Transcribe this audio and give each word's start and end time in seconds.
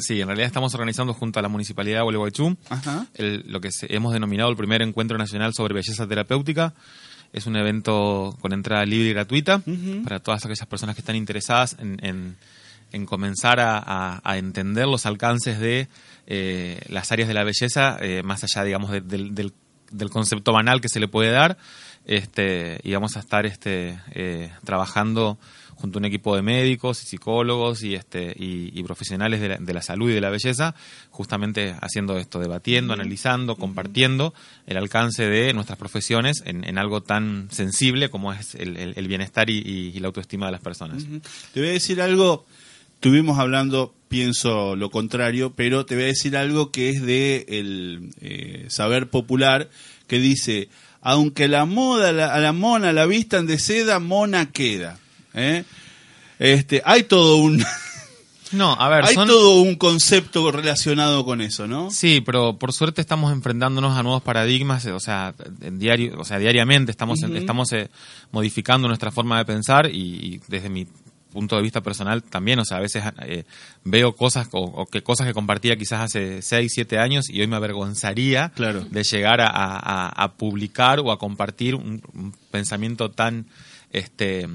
Sí, 0.00 0.20
en 0.20 0.26
realidad 0.28 0.46
estamos 0.46 0.72
organizando 0.74 1.12
junto 1.14 1.38
a 1.38 1.42
la 1.42 1.48
Municipalidad 1.48 1.98
de 1.98 2.02
Gualeguaychú 2.04 2.56
el- 3.14 3.44
lo 3.46 3.60
que 3.60 3.70
hemos 3.88 4.12
denominado 4.12 4.50
el 4.50 4.56
primer 4.56 4.82
encuentro 4.82 5.18
nacional 5.18 5.52
sobre 5.54 5.74
belleza 5.74 6.06
terapéutica. 6.06 6.72
Es 7.32 7.46
un 7.46 7.56
evento 7.56 8.36
con 8.40 8.52
entrada 8.52 8.84
libre 8.84 9.08
y 9.08 9.12
gratuita 9.12 9.62
para 10.04 10.20
todas 10.20 10.44
aquellas 10.44 10.66
personas 10.66 10.94
que 10.94 11.00
están 11.00 11.16
interesadas 11.16 11.76
en, 11.78 11.98
en- 12.04 12.36
en 12.92 13.06
comenzar 13.06 13.58
a, 13.58 13.78
a- 13.78 14.20
a 14.22 14.36
entender 14.38 14.86
los 14.86 15.06
alcances 15.06 15.58
de 15.58 15.88
eh, 16.26 16.80
las 16.88 17.10
áreas 17.10 17.26
de 17.28 17.34
la 17.34 17.42
belleza, 17.42 17.96
eh, 18.00 18.22
más 18.22 18.44
allá, 18.44 18.64
digamos, 18.64 18.90
de- 18.90 19.00
del, 19.00 19.34
del- 19.34 19.52
del 19.90 20.10
concepto 20.10 20.52
banal 20.52 20.80
que 20.80 20.88
se 20.88 21.00
le 21.00 21.08
puede 21.08 21.30
dar. 21.30 21.56
Este, 22.04 22.80
y 22.82 22.92
vamos 22.92 23.16
a 23.16 23.20
estar 23.20 23.46
este, 23.46 23.98
eh, 24.12 24.50
trabajando 24.64 25.38
junto 25.82 25.98
a 25.98 26.00
un 26.00 26.06
equipo 26.06 26.34
de 26.34 26.40
médicos 26.40 27.02
y 27.02 27.06
psicólogos 27.06 27.82
y, 27.82 27.94
este, 27.94 28.34
y, 28.38 28.70
y 28.72 28.82
profesionales 28.84 29.40
de 29.42 29.48
la, 29.50 29.56
de 29.58 29.74
la 29.74 29.82
salud 29.82 30.08
y 30.10 30.14
de 30.14 30.20
la 30.22 30.30
belleza, 30.30 30.74
justamente 31.10 31.74
haciendo 31.82 32.16
esto, 32.16 32.38
debatiendo, 32.38 32.94
analizando, 32.94 33.56
compartiendo 33.56 34.32
el 34.66 34.78
alcance 34.78 35.24
de 35.28 35.52
nuestras 35.52 35.78
profesiones 35.78 36.42
en, 36.46 36.64
en 36.64 36.78
algo 36.78 37.02
tan 37.02 37.48
sensible 37.50 38.08
como 38.08 38.32
es 38.32 38.54
el, 38.54 38.78
el- 38.78 38.94
el 38.96 39.08
bienestar 39.08 39.50
y, 39.50 39.92
la 40.00 40.06
autoestima 40.06 40.46
de 40.46 40.52
las 40.52 40.62
personas. 40.62 41.04
Te 41.52 41.60
voy 41.60 41.68
a 41.68 41.72
decir 41.72 42.00
algo, 42.00 42.46
estuvimos 42.94 43.38
hablando, 43.38 43.92
pienso 44.08 44.76
lo 44.76 44.90
contrario, 44.90 45.52
pero 45.54 45.84
te 45.84 45.94
voy 45.96 46.04
a 46.04 46.06
decir 46.06 46.36
algo 46.36 46.70
que 46.70 46.90
es 46.90 47.02
de 47.02 47.44
el 47.48 48.10
eh, 48.20 48.66
saber 48.68 49.10
popular, 49.10 49.68
que 50.06 50.18
dice, 50.18 50.68
aunque 51.00 51.48
la 51.48 51.64
moda, 51.64 52.12
la- 52.12 52.32
a 52.34 52.38
la 52.38 52.52
mona 52.52 52.92
la 52.92 53.06
vistan 53.06 53.46
de 53.46 53.58
seda, 53.58 53.98
mona 53.98 54.50
queda. 54.52 54.98
¿Eh? 55.34 55.64
Este, 56.38 56.82
hay 56.84 57.04
todo 57.04 57.36
un 57.36 57.64
No, 58.52 58.72
a 58.78 58.88
ver, 58.90 59.06
hay 59.06 59.14
son... 59.14 59.26
todo 59.28 59.62
un 59.62 59.76
concepto 59.76 60.52
relacionado 60.52 61.24
con 61.24 61.40
eso, 61.40 61.66
¿no? 61.66 61.90
Sí, 61.90 62.20
pero 62.20 62.58
por 62.58 62.74
suerte 62.74 63.00
estamos 63.00 63.32
enfrentándonos 63.32 63.96
a 63.96 64.02
nuevos 64.02 64.22
paradigmas, 64.22 64.84
o 64.86 65.00
sea, 65.00 65.34
en 65.62 65.78
diario, 65.78 66.20
o 66.20 66.24
sea, 66.24 66.38
diariamente 66.38 66.90
estamos 66.90 67.22
estamos 67.22 67.72
eh, 67.72 67.88
modificando 68.30 68.88
nuestra 68.88 69.10
forma 69.10 69.38
de 69.38 69.46
pensar 69.46 69.86
y, 69.90 69.96
y 70.34 70.40
desde 70.48 70.68
mi 70.68 70.86
punto 71.32 71.56
de 71.56 71.62
vista 71.62 71.80
personal 71.80 72.22
también, 72.22 72.58
o 72.58 72.64
sea, 72.66 72.76
a 72.76 72.80
veces 72.80 73.02
eh, 73.22 73.44
veo 73.84 74.14
cosas 74.14 74.48
o, 74.52 74.60
o 74.60 74.84
que 74.84 75.02
cosas 75.02 75.26
que 75.26 75.32
compartía 75.32 75.76
quizás 75.76 76.02
hace 76.02 76.42
6, 76.42 76.70
7 76.74 76.98
años 76.98 77.30
y 77.30 77.40
hoy 77.40 77.46
me 77.46 77.56
avergonzaría 77.56 78.50
Claro. 78.50 78.84
de 78.84 79.02
llegar 79.02 79.40
a, 79.40 79.46
a- 79.48 80.08
a 80.10 80.32
publicar 80.34 81.00
o 81.00 81.10
a 81.10 81.18
compartir 81.18 81.74
un, 81.74 82.02
un 82.12 82.34
pensamiento 82.50 83.10
tan 83.10 83.46
este 83.92 84.46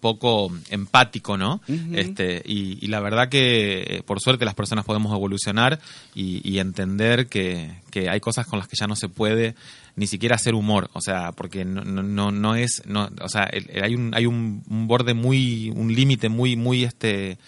poco 0.00 0.52
empático, 0.70 1.36
¿no? 1.36 1.60
Este 1.94 2.42
y, 2.44 2.78
y 2.84 2.88
la 2.88 3.00
verdad 3.00 3.28
que 3.28 3.82
eh, 3.82 4.02
por 4.04 4.20
suerte 4.20 4.44
las 4.44 4.54
personas 4.54 4.84
podemos 4.84 5.12
evolucionar 5.14 5.80
y, 6.14 6.40
y 6.48 6.58
entender 6.58 7.26
que, 7.28 7.70
que 7.90 8.08
hay 8.08 8.20
cosas 8.20 8.46
con 8.46 8.58
las 8.58 8.68
que 8.68 8.76
ya 8.78 8.86
no 8.86 8.96
se 8.96 9.08
puede 9.08 9.54
ni 9.96 10.06
siquiera 10.06 10.36
hacer 10.36 10.54
humor, 10.54 10.90
o 10.92 11.00
sea, 11.00 11.32
porque 11.32 11.64
no, 11.64 11.82
no, 11.82 12.02
no, 12.02 12.30
no 12.30 12.54
es, 12.54 12.82
no, 12.86 13.08
o 13.22 13.28
sea, 13.28 13.44
el- 13.44 13.70
el- 13.70 13.82
hay 13.84 13.94
un 13.94 14.14
hay 14.14 14.26
un, 14.26 14.62
un 14.68 14.86
borde 14.86 15.14
muy, 15.14 15.70
un 15.74 15.94
límite 15.94 16.28
muy 16.28 16.54
muy 16.56 16.84
este 16.84 17.38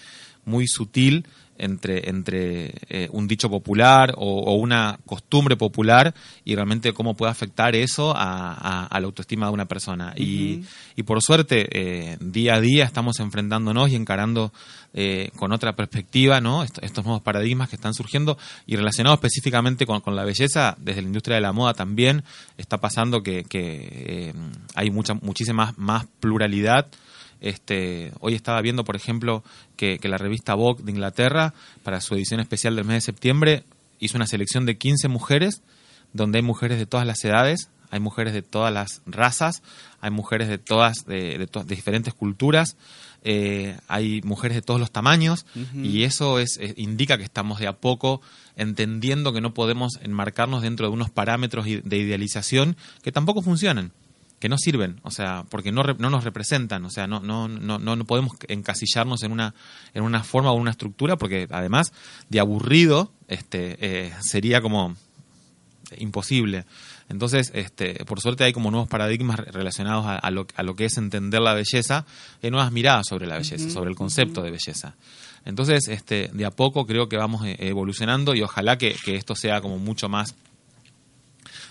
muy 0.47 0.67
sutil 0.67 1.27
entre, 1.59 2.09
entre 2.09 2.73
eh, 2.89 3.09
un 3.13 3.27
dicho 3.29 3.51
popular 3.51 4.15
o, 4.17 4.41
o 4.43 4.55
una 4.55 4.99
costumbre 5.05 5.57
popular 5.57 6.15
y 6.45 6.55
realmente 6.55 6.93
cómo 6.93 7.15
puede 7.15 7.33
afectar 7.33 7.75
eso 7.77 8.17
a, 8.17 8.53
a- 8.55 8.87
a 8.87 9.01
la 9.01 9.07
autoestima 9.07 9.47
de 9.47 9.53
una 9.53 9.67
persona. 9.67 10.15
y, 10.17 10.63
y 10.97 11.03
por 11.03 11.23
suerte, 11.23 11.67
eh, 11.73 12.17
día 12.21 12.55
a 12.55 12.61
día 12.61 12.85
estamos 12.85 13.21
enfrentándonos 13.21 13.91
y 13.91 13.97
encarando 13.97 14.53
eh, 14.95 15.31
con 15.37 15.53
otra 15.53 15.77
perspectiva 15.77 16.41
¿no? 16.41 16.63
Est- 16.65 16.79
estos 16.83 17.05
nuevos 17.05 17.23
paradigmas 17.23 17.69
que 17.69 17.77
están 17.77 17.95
surgiendo 17.95 18.39
y 18.67 18.77
relacionados 18.77 19.19
específicamente 19.19 19.85
con, 19.87 20.01
con 20.01 20.17
la 20.17 20.25
belleza, 20.25 20.77
desde 20.81 21.03
la 21.03 21.09
industria 21.09 21.35
de 21.37 21.43
la 21.43 21.53
moda 21.53 21.75
también 21.75 22.25
está 22.57 22.79
pasando 22.79 23.23
que, 23.23 23.45
que, 23.45 23.89
eh, 24.31 24.33
hay 24.75 24.91
mucha, 24.91 25.15
muchísima 25.15 25.75
más 25.77 26.07
pluralidad 26.21 26.87
este, 27.41 28.13
hoy 28.21 28.35
estaba 28.35 28.61
viendo, 28.63 28.85
por 28.85 28.97
ejemplo, 28.97 29.43
que, 29.77 29.99
que 29.99 30.09
la 30.09 30.19
revista 30.19 30.55
Vogue 30.55 30.83
de 30.83 30.91
Inglaterra, 30.93 31.55
para 31.83 32.01
su 32.01 32.15
edición 32.15 32.41
especial 32.41 32.77
del 32.77 32.85
mes 32.85 32.97
de 32.97 33.01
septiembre, 33.03 33.65
hizo 34.01 34.17
una 34.17 34.27
selección 34.27 34.67
de 34.67 34.77
15 34.77 35.09
mujeres, 35.09 35.63
donde 36.13 36.39
hay 36.39 36.43
mujeres 36.43 36.79
de 36.79 36.87
todas 36.87 37.07
las 37.07 37.25
edades, 37.25 37.69
hay 37.91 38.01
mujeres 38.01 38.33
de 38.35 38.43
todas 38.43 38.73
las 38.73 39.01
razas, 39.07 39.63
hay 40.01 40.11
mujeres 40.11 40.49
de 40.49 40.59
todas, 40.59 41.07
de, 41.07 41.39
de 41.39 41.47
to- 41.47 41.65
de 41.65 41.75
diferentes 41.75 42.13
culturas, 42.15 42.77
eh, 43.25 43.77
hay 43.89 44.21
mujeres 44.23 44.55
de 44.55 44.63
todos 44.63 44.79
los 44.79 44.91
tamaños, 44.91 45.47
y 45.75 46.05
eso 46.05 46.39
es, 46.39 46.59
eh, 46.61 46.75
indica 46.77 47.17
que 47.19 47.25
estamos 47.25 47.59
de 47.61 47.67
a 47.67 47.73
poco 47.73 48.21
entendiendo 48.57 49.33
que 49.33 49.41
no 49.41 49.55
podemos 49.55 49.99
enmarcarnos 50.03 50.63
dentro 50.63 50.87
de 50.87 50.93
unos 50.93 51.11
parámetros 51.11 51.65
de 51.67 51.97
idealización 51.97 52.77
que 53.03 53.13
tampoco 53.13 53.43
funcionan 53.43 53.93
que 54.39 54.49
no 54.49 54.57
sirven, 54.57 55.01
o 55.03 55.11
sea, 55.11 55.45
porque 55.51 55.73
no, 55.73 55.83
no 55.83 56.11
nos 56.11 56.25
representan, 56.25 56.85
o 56.85 56.91
sea, 56.91 57.07
no, 57.07 57.21
no, 57.21 57.49
no, 57.49 57.79
no, 57.79 58.05
podemos 58.05 58.33
encasillarnos 58.47 59.23
en 59.25 59.33
una, 59.33 59.55
en 59.95 60.05
una 60.05 60.23
forma 60.23 60.53
o 60.53 60.55
una 60.55 60.71
estructura, 60.71 61.17
porque 61.17 61.49
además 61.51 61.93
de 62.29 62.39
aburrido, 62.39 63.11
este, 63.27 63.77
eh, 63.81 64.13
sería 64.21 64.61
como 64.61 64.95
imposible. 65.97 66.67
Entonces, 67.09 67.51
este, 67.55 68.05
por 68.05 68.21
suerte 68.21 68.45
hay 68.45 68.53
como 68.53 68.71
nuevos 68.71 68.89
paradigmas 68.89 69.39
re- 69.39 69.51
relacionados 69.51 70.05
a, 70.07 70.17
a 70.17 70.31
lo, 70.31 70.47
a 70.55 70.63
lo 70.63 70.77
que 70.77 70.85
es 70.85 70.99
entender 70.99 71.41
la 71.41 71.55
belleza, 71.55 72.05
y 72.43 72.51
nuevas 72.51 72.71
miradas 72.71 73.07
sobre 73.09 73.27
la 73.27 73.39
belleza, 73.39 73.71
sobre 73.71 73.91
el 73.91 73.97
concepto 73.97 74.43
de 74.43 74.51
belleza. 74.51 74.95
Entonces, 75.45 75.89
este, 75.89 76.31
de 76.33 76.45
a 76.45 76.51
poco 76.51 76.87
creo 76.87 77.09
que 77.09 77.17
vamos 77.17 77.47
eh, 77.47 77.57
evolucionando 77.59 78.35
y 78.35 78.43
ojalá 78.43 78.77
que, 78.77 78.95
que 79.05 79.17
esto 79.17 79.35
sea 79.35 79.61
como 79.63 79.79
mucho 79.79 80.09
más 80.09 80.35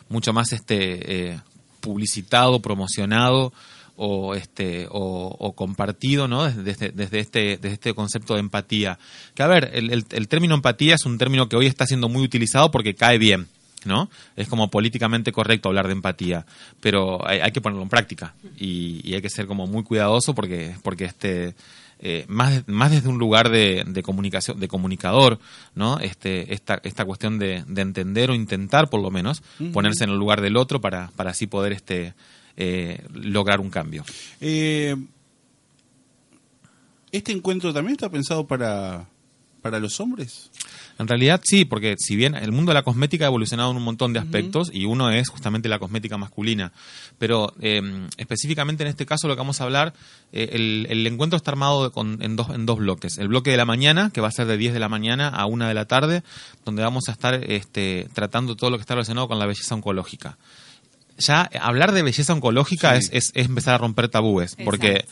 mucho 0.10 0.32
más 0.34 0.54
este 0.54 1.34
eh, 1.34 1.40
publicitado, 1.88 2.62
promocionado 2.62 3.54
o 3.96 4.36
este 4.36 4.88
o, 4.92 5.36
o 5.40 5.54
compartido, 5.54 6.28
¿no? 6.28 6.44
Desde, 6.44 6.92
desde, 6.92 7.20
este 7.20 7.58
desde 7.58 7.76
este 7.76 7.94
concepto 7.94 8.34
de 8.34 8.42
empatía. 8.42 9.00
Que 9.34 9.44
a 9.44 9.48
ver, 9.48 9.72
el, 9.74 10.06
el, 10.10 10.28
término 10.28 10.54
empatía 10.54 10.96
es 10.96 11.06
un 11.06 11.18
término 11.18 11.48
que 11.48 11.56
hoy 11.56 11.66
está 11.66 11.88
siendo 11.88 12.10
muy 12.10 12.24
utilizado 12.24 12.70
porque 12.72 12.94
cae 12.94 13.18
bien. 13.18 13.48
¿no? 13.86 14.10
Es 14.36 14.50
como 14.50 14.70
políticamente 14.70 15.32
correcto 15.32 15.70
hablar 15.70 15.86
de 15.86 15.94
empatía, 15.94 16.46
pero 16.82 17.26
hay, 17.26 17.40
hay 17.40 17.52
que 17.52 17.62
ponerlo 17.62 17.84
en 17.84 17.90
práctica 17.90 18.34
y, 18.58 19.00
y 19.08 19.14
hay 19.14 19.22
que 19.22 19.30
ser 19.30 19.46
como 19.46 19.66
muy 19.66 19.84
cuidadoso 19.84 20.36
porque, 20.36 20.76
porque 20.84 21.06
este, 21.06 21.56
eh, 22.00 22.26
más, 22.28 22.68
más 22.68 22.92
desde 22.92 23.10
un 23.10 23.18
lugar 23.18 23.50
de, 23.50 23.84
de 23.88 24.04
comunicación, 24.04 24.60
de 24.60 24.68
comunicador, 24.68 25.40
¿no? 25.76 26.00
Este, 26.00 26.54
esta, 26.54 26.80
esta 26.84 27.06
cuestión 27.06 27.40
de, 27.40 27.64
de 27.68 27.82
entender 27.82 28.30
o 28.30 28.36
intentar, 28.36 28.90
por 28.90 29.02
lo 29.02 29.10
menos, 29.10 29.42
ponerse 29.74 30.04
en 30.04 30.12
el 30.12 30.18
lugar 30.18 30.42
del 30.42 30.58
otro 30.58 30.80
para, 30.80 31.12
para 31.16 31.32
así 31.32 31.48
poder 31.48 31.74
este, 31.74 32.14
eh, 32.56 33.04
lograr 33.14 33.60
un 33.60 33.70
cambio. 33.70 34.04
Eh, 34.42 34.96
¿Este 37.12 37.32
encuentro 37.32 37.74
también 37.74 37.94
está 37.94 38.10
pensado 38.10 38.46
para, 38.46 39.08
para 39.62 39.80
los 39.80 40.00
hombres? 40.00 40.52
En 41.00 41.08
realidad 41.08 41.42
sí, 41.44 41.64
porque 41.66 41.96
si 42.00 42.16
bien 42.16 42.34
el 42.36 42.52
mundo 42.52 42.72
de 42.72 42.74
la 42.74 42.84
cosmética 42.84 43.26
ha 43.26 43.28
evolucionado 43.28 43.70
en 43.72 43.78
un 43.78 43.84
montón 43.84 44.14
de 44.14 44.20
aspectos 44.20 44.70
y 44.74 44.86
uno 44.86 45.10
es 45.12 45.30
justamente 45.30 45.70
la 45.70 45.78
cosmética 45.80 46.18
masculina, 46.18 46.72
pero 47.20 47.54
eh, 47.62 47.82
específicamente 48.18 48.84
en 48.84 48.90
este 48.90 49.06
caso 49.06 49.28
lo 49.28 49.36
que 49.36 49.40
vamos 49.40 49.62
a 49.62 49.66
hablar, 49.66 49.94
eh, 50.34 50.50
el, 50.54 50.88
el 50.90 51.06
encuentro 51.06 51.38
está 51.38 51.52
armado 51.52 51.92
con- 51.92 52.22
en, 52.24 52.36
dos, 52.36 52.50
en 52.50 52.66
dos 52.66 52.80
bloques. 52.80 53.18
El 53.20 53.28
bloque 53.28 53.52
de 53.52 53.58
la 53.58 53.66
mañana, 53.66 54.10
que 54.14 54.22
va 54.22 54.28
a 54.30 54.32
ser 54.32 54.48
de 54.48 54.58
10 54.58 54.74
de 54.74 54.80
la 54.80 54.90
mañana 54.90 55.28
a 55.30 55.46
1 55.46 55.68
de 55.68 55.74
la 55.74 55.86
tarde, 55.86 56.24
donde 56.66 56.82
vamos 56.84 57.04
a 57.10 57.12
estar 57.12 57.36
este, 57.44 58.08
tratando 58.14 58.56
todo 58.56 58.70
lo 58.72 58.78
que 58.78 58.82
está 58.82 58.96
relacionado 58.96 59.28
con 59.28 59.38
la 59.40 59.46
belleza 59.46 59.76
oncológica. 59.76 60.38
Ya 61.20 61.50
hablar 61.62 61.94
de 61.94 62.04
belleza 62.04 62.34
oncológica 62.34 63.00
Sí. 63.00 63.10
es, 63.12 63.26
es- 63.28 63.32
es 63.36 63.46
empezar 63.48 63.76
a 63.76 63.78
romper 63.80 64.08
tabúes, 64.10 64.56
porque. 64.66 65.06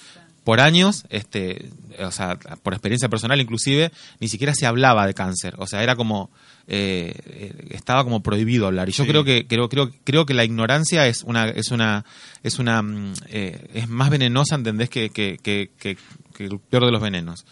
Por 0.46 0.62
años, 0.62 1.04
este, 1.10 1.70
o 2.00 2.12
sea, 2.12 2.38
por 2.64 2.74
experiencia 2.74 3.10
personal 3.10 3.42
inclusive, 3.42 3.92
ni 4.22 4.30
siquiera 4.30 4.56
se 4.56 4.66
hablaba 4.66 5.06
de 5.06 5.14
cáncer. 5.14 5.56
O 5.58 5.68
sea, 5.68 5.84
era 5.84 5.96
como, 5.98 6.30
eh, 6.68 7.14
eh, 7.26 7.68
estaba 7.72 8.04
como 8.06 8.22
prohibido 8.24 8.68
hablar. 8.68 8.88
Y 8.88 8.94
yo 8.94 9.04
Sí. 9.04 9.10
creo 9.10 9.24
que, 9.26 9.48
creo, 9.48 9.68
creo, 9.68 9.92
creo 10.04 10.26
que 10.26 10.34
la 10.34 10.46
ignorancia 10.46 11.08
es 11.08 11.24
una, 11.24 11.50
es 11.50 11.72
una, 11.72 12.06
es 12.44 12.60
una, 12.60 12.82
mm, 12.82 13.14
eh, 13.30 13.68
es 13.74 13.90
más 13.90 14.10
venenosa, 14.10 14.56
¿entendés? 14.56 14.90
Que, 14.90 15.10
que, 15.10 15.38
que, 15.44 15.72
que- 15.78 15.98
que 16.34 16.46
el 16.46 16.60
peor 16.60 16.86
de 16.86 16.92
los 16.92 17.02
venenos. 17.02 17.46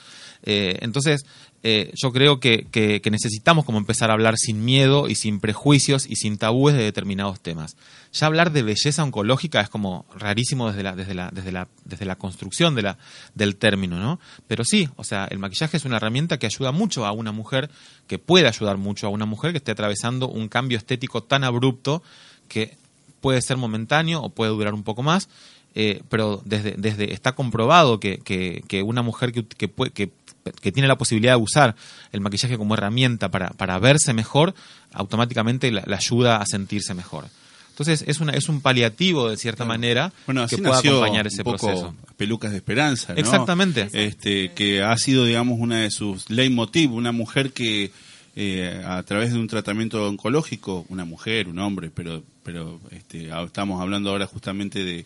Eh, 0.44 0.78
entonces, 0.82 1.24
eh, 1.66 1.92
yo 1.96 2.12
creo 2.12 2.40
que, 2.42 2.68
que- 2.70 3.02
necesitamos 3.10 3.64
como 3.64 3.78
empezar 3.78 4.10
a 4.10 4.14
hablar 4.14 4.36
sin 4.38 4.66
miedo 4.66 5.08
y 5.08 5.16
sin 5.16 5.40
prejuicios 5.40 6.06
y 6.10 6.18
sin 6.18 6.38
tabúes 6.38 6.76
de 6.76 6.84
determinados 6.84 7.40
temas. 7.40 7.78
Ya 8.12 8.28
hablar 8.28 8.52
de 8.52 8.64
belleza 8.64 9.04
oncológica 9.04 9.62
es 9.62 9.70
como 9.70 10.06
rarísimo 10.18 10.68
desde 10.68 10.84
la, 10.84 10.96
desde 10.96 11.14
la, 11.14 11.30
desde 11.32 11.52
la, 11.52 11.68
desde 11.86 12.06
la 12.06 12.16
construcción 12.18 12.76
de 12.76 12.82
la, 12.82 12.98
del 13.34 13.56
término, 13.56 13.98
¿no? 13.98 14.20
Pero 14.48 14.64
sí, 14.66 14.90
o 14.98 15.04
sea, 15.04 15.26
el 15.32 15.40
maquillaje 15.40 15.78
es 15.78 15.86
una 15.86 15.98
herramienta 15.98 16.38
que 16.38 16.46
ayuda 16.48 16.72
mucho 16.74 17.06
a 17.06 17.12
una 17.14 17.32
mujer, 17.32 17.70
que 18.08 18.20
puede 18.20 18.48
ayudar 18.48 18.78
mucho 18.78 19.08
a 19.08 19.10
una 19.10 19.26
mujer 19.26 19.52
que 19.52 19.58
esté 19.58 19.72
atravesando 19.72 20.28
un 20.28 20.50
cambio 20.50 20.78
estético 20.78 21.24
tan 21.24 21.44
abrupto 21.46 22.04
que 22.50 22.78
puede 23.22 23.42
ser 23.42 23.56
momentáneo 23.58 24.22
o 24.22 24.30
puede 24.30 24.52
durar 24.52 24.74
un 24.74 24.84
poco 24.84 25.02
más, 25.02 25.30
eh, 25.76 26.04
pero 26.10 26.42
desde, 26.46 26.76
desde 26.78 27.14
está 27.14 27.34
comprobado 27.36 28.00
que, 28.00 28.18
que, 28.20 28.64
que 28.68 28.84
una 28.84 29.02
mujer 29.02 29.32
que, 29.32 29.46
que, 29.46 29.68
puede- 29.70 29.92
que 29.92 30.12
que 30.62 30.72
tiene 30.72 30.88
la 30.88 30.98
posibilidad 30.98 31.34
de 31.34 31.42
usar 31.42 31.76
el 32.12 32.22
maquillaje 32.22 32.58
como 32.58 32.74
herramienta 32.74 33.30
para, 33.30 33.50
para 33.52 33.80
verse 33.80 34.14
mejor, 34.14 34.54
automáticamente 34.92 35.72
la, 35.72 35.84
ayuda 35.96 36.38
a 36.38 36.46
sentirse 36.46 36.94
mejor. 36.94 37.26
Entonces 37.70 38.04
es 38.08 38.20
una 38.20 38.34
es 38.34 38.50
un 38.50 38.62
paliativo 38.62 39.30
de 39.30 39.38
cierta 39.38 39.66
manera 39.66 40.14
que 40.48 40.58
pueda 40.60 40.78
acompañar 40.78 41.26
ese 41.26 41.44
proceso. 41.44 41.96
Pelucas 42.18 42.52
de 42.52 42.58
esperanza, 42.58 43.14
¿no? 43.14 43.20
Exactamente. 43.20 43.90
Este 43.94 44.52
que 44.52 44.84
ha 44.84 44.96
sido 44.98 45.26
digamos 45.26 45.60
una 45.60 45.80
de 45.80 45.90
sus 45.90 46.30
leitmotiv, 46.30 46.94
una 46.94 47.12
mujer 47.12 47.52
que 47.52 47.92
eh, 48.36 48.84
a 48.86 49.02
través 49.04 49.34
de 49.34 49.40
un 49.40 49.48
tratamiento 49.48 50.08
oncológico, 50.08 50.86
una 50.90 51.04
mujer, 51.04 51.48
un 51.48 51.58
hombre, 51.58 51.90
pero 51.94 52.24
pero 52.44 52.80
este, 52.92 53.30
estamos 53.44 53.82
hablando 53.82 54.12
ahora 54.12 54.28
justamente 54.28 54.84
de 54.84 55.06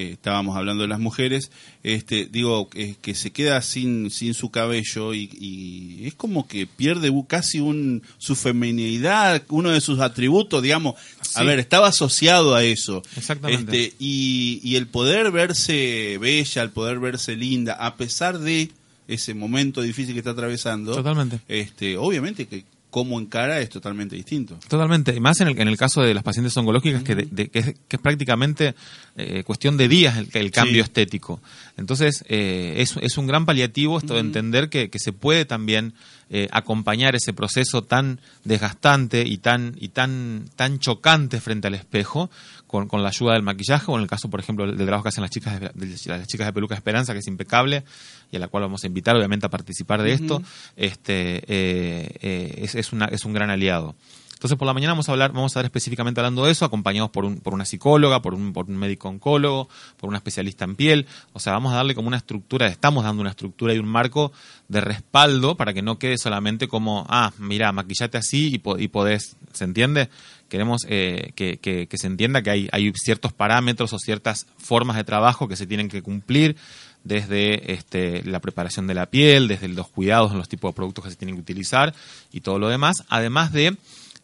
eh, 0.00 0.12
estábamos 0.12 0.56
hablando 0.56 0.82
de 0.82 0.88
las 0.88 0.98
mujeres, 0.98 1.50
este, 1.82 2.26
digo, 2.26 2.68
que 2.68 3.14
se 3.14 3.30
queda 3.32 3.60
sin, 3.62 4.10
sin 4.10 4.34
su 4.34 4.50
cabello 4.50 5.14
y, 5.14 6.02
es 6.04 6.14
como 6.14 6.48
que 6.48 6.66
pierde 6.66 7.12
casi 7.28 7.60
un, 7.60 8.02
su 8.18 8.34
feminidad, 8.34 9.42
uno 9.48 9.70
de 9.70 9.80
sus 9.80 10.00
atributos, 10.00 10.62
digamos, 10.62 10.94
a 11.34 11.42
ver, 11.42 11.58
estaba 11.58 11.88
asociado 11.88 12.54
a 12.54 12.64
eso. 12.64 13.02
Exactamente. 13.16 13.84
Este, 13.84 13.96
y, 13.98 14.60
y 14.62 14.76
el 14.76 14.86
poder 14.86 15.30
verse 15.30 16.18
bella, 16.18 16.62
el 16.62 16.70
poder 16.70 16.98
verse 16.98 17.36
linda, 17.36 17.74
a 17.74 17.96
pesar 17.96 18.38
de 18.38 18.70
ese 19.08 19.34
momento 19.34 19.82
difícil 19.82 20.14
que 20.14 20.20
está 20.20 20.30
atravesando, 20.30 20.94
Totalmente. 20.94 21.40
este, 21.48 21.96
obviamente 21.96 22.46
que 22.46 22.64
cómo 22.90 23.18
encara 23.18 23.60
es 23.60 23.70
totalmente 23.70 24.16
distinto. 24.16 24.58
Totalmente, 24.68 25.14
y 25.14 25.20
más 25.20 25.40
en 25.40 25.48
el, 25.48 25.60
en 25.60 25.68
el 25.68 25.76
caso 25.76 26.02
de 26.02 26.12
las 26.12 26.22
pacientes 26.22 26.56
oncológicas, 26.56 27.02
que, 27.02 27.16
que, 27.16 27.50
es, 27.58 27.74
prácticamente 28.02 28.74
eh, 29.16 29.44
cuestión 29.44 29.76
de 29.76 29.88
días 29.88 30.16
el, 30.32 30.50
cambio 30.50 30.82
estético. 30.82 31.40
Entonces, 31.76 32.24
eh, 32.28 32.74
es, 32.78 32.96
es, 33.00 33.16
un 33.16 33.26
gran 33.26 33.46
paliativo 33.46 33.98
esto 33.98 34.14
de 34.14 34.20
entender 34.20 34.68
que, 34.68 34.90
que 34.90 34.98
se 34.98 35.12
puede 35.12 35.44
también 35.44 35.94
eh, 36.32 36.48
acompañar 36.52 37.16
ese 37.16 37.32
proceso 37.32 37.82
tan 37.82 38.20
desgastante 38.44 39.22
y 39.26 39.38
tan, 39.38 39.74
y 39.80 39.88
tan, 39.88 40.44
tan 40.54 40.78
chocante 40.78 41.40
frente 41.40 41.66
al 41.66 41.74
espejo 41.74 42.30
con, 42.68 42.86
con, 42.86 43.02
la 43.02 43.08
ayuda 43.08 43.32
del 43.32 43.42
maquillaje 43.42 43.86
o 43.90 43.96
en 43.96 44.02
el 44.02 44.08
caso, 44.08 44.30
por 44.30 44.38
ejemplo, 44.38 44.64
del 44.64 44.76
trabajo 44.76 45.02
que 45.02 45.08
hacen 45.08 45.22
las 45.22 45.30
chicas 45.32 45.60
de, 45.60 45.70
las 46.06 46.26
chicas 46.28 46.46
de 46.46 46.52
Peluca 46.52 46.76
Esperanza, 46.76 47.12
que 47.12 47.18
es 47.18 47.26
impecable 47.26 47.82
y 48.30 48.36
a 48.36 48.40
la 48.40 48.48
cual 48.48 48.64
vamos 48.64 48.84
a 48.84 48.86
invitar 48.86 49.16
obviamente 49.16 49.46
a 49.46 49.50
participar 49.50 50.02
de 50.02 50.12
esto, 50.12 50.42
este, 50.76 51.38
eh, 51.46 52.08
eh, 52.20 52.54
es, 52.58 52.74
es, 52.74 52.92
una, 52.92 53.06
es 53.06 53.24
un 53.24 53.32
gran 53.32 53.50
aliado. 53.50 53.94
Entonces, 54.40 54.56
por 54.56 54.64
la 54.64 54.72
mañana 54.72 54.94
vamos 54.94 55.06
a 55.06 55.12
hablar, 55.12 55.32
vamos 55.32 55.50
a 55.50 55.52
estar 55.52 55.64
específicamente 55.66 56.18
hablando 56.18 56.46
de 56.46 56.52
eso, 56.52 56.64
acompañados 56.64 57.10
por, 57.10 57.26
un, 57.26 57.40
por 57.40 57.52
una 57.52 57.66
psicóloga, 57.66 58.22
por 58.22 58.32
un, 58.32 58.54
por 58.54 58.70
un 58.70 58.76
médico 58.78 59.10
oncólogo, 59.10 59.68
por 59.98 60.08
una 60.08 60.16
especialista 60.16 60.64
en 60.64 60.76
piel. 60.76 61.06
O 61.34 61.40
sea, 61.40 61.52
vamos 61.52 61.74
a 61.74 61.76
darle 61.76 61.94
como 61.94 62.08
una 62.08 62.16
estructura, 62.16 62.66
estamos 62.66 63.04
dando 63.04 63.20
una 63.20 63.28
estructura 63.28 63.74
y 63.74 63.78
un 63.78 63.88
marco 63.88 64.32
de 64.68 64.80
respaldo 64.80 65.58
para 65.58 65.74
que 65.74 65.82
no 65.82 65.98
quede 65.98 66.16
solamente 66.16 66.68
como, 66.68 67.04
ah, 67.10 67.34
mira, 67.36 67.70
maquillate 67.72 68.16
así 68.16 68.48
y, 68.54 68.82
y 68.82 68.88
podés, 68.88 69.36
¿se 69.52 69.64
entiende? 69.64 70.08
Queremos 70.48 70.86
eh, 70.88 71.32
que, 71.34 71.58
que, 71.58 71.86
que, 71.86 71.98
se 71.98 72.06
entienda 72.06 72.40
que 72.40 72.50
hay, 72.50 72.68
hay 72.72 72.90
ciertos 72.94 73.34
parámetros 73.34 73.92
o 73.92 73.98
ciertas 73.98 74.46
formas 74.56 74.96
de 74.96 75.04
trabajo 75.04 75.48
que 75.48 75.56
se 75.56 75.66
tienen 75.66 75.90
que 75.90 76.00
cumplir 76.00 76.56
desde 77.04 77.72
este, 77.72 78.22
la 78.24 78.40
preparación 78.40 78.86
de 78.86 78.94
la 78.94 79.06
piel, 79.06 79.48
desde 79.48 79.68
los 79.68 79.88
cuidados 79.88 80.32
en 80.32 80.38
los 80.38 80.48
tipos 80.48 80.70
de 80.70 80.76
productos 80.76 81.04
que 81.04 81.10
se 81.10 81.16
tienen 81.16 81.36
que 81.36 81.42
utilizar 81.42 81.94
y 82.32 82.40
todo 82.40 82.58
lo 82.58 82.68
demás, 82.68 83.04
además 83.08 83.52
de 83.52 83.76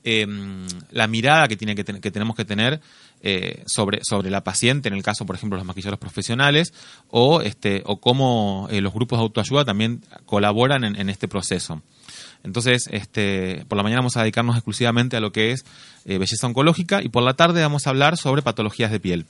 Em, 0.09 0.69
la 0.93 1.09
mirada 1.09 1.49
que, 1.49 1.57
tenemos 1.57 2.37
que 2.37 2.45
tener 2.45 2.81
eh, 3.23 3.65
sobre, 3.67 4.01
la 4.31 4.45
paciente, 4.45 4.87
en 4.87 4.95
el 4.95 5.03
caso, 5.03 5.27
por 5.27 5.35
ejemplo, 5.35 5.59
los 5.59 5.67
maquilleros 5.67 5.99
profesionales, 5.99 6.73
o, 7.11 7.41
este, 7.41 7.83
cómo 8.01 8.69
eh, 8.71 8.81
los 8.81 8.95
grupos 8.95 9.19
de 9.19 9.25
autoayuda 9.25 9.65
también 9.65 10.05
colaboran 10.25 10.85
en, 10.85 11.11
este 11.11 11.27
proceso. 11.27 11.83
Entonces, 12.45 12.89
este, 12.93 13.65
por 13.67 13.77
la 13.77 13.83
mañana 13.83 14.03
vamos 14.03 14.17
a 14.17 14.21
dedicarnos 14.21 14.55
exclusivamente 14.55 15.17
a 15.17 15.21
lo 15.21 15.33
que 15.33 15.51
es 15.51 15.65
eh, 16.05 16.19
belleza 16.19 16.47
oncológica 16.47 17.03
y 17.03 17.09
por 17.09 17.25
la 17.25 17.35
tarde 17.35 17.63
vamos 17.63 17.89
a 17.89 17.91
hablar 17.91 18.17
sobre 18.17 18.43
patologías 18.43 18.93
de 18.93 19.01
piel 19.01 19.27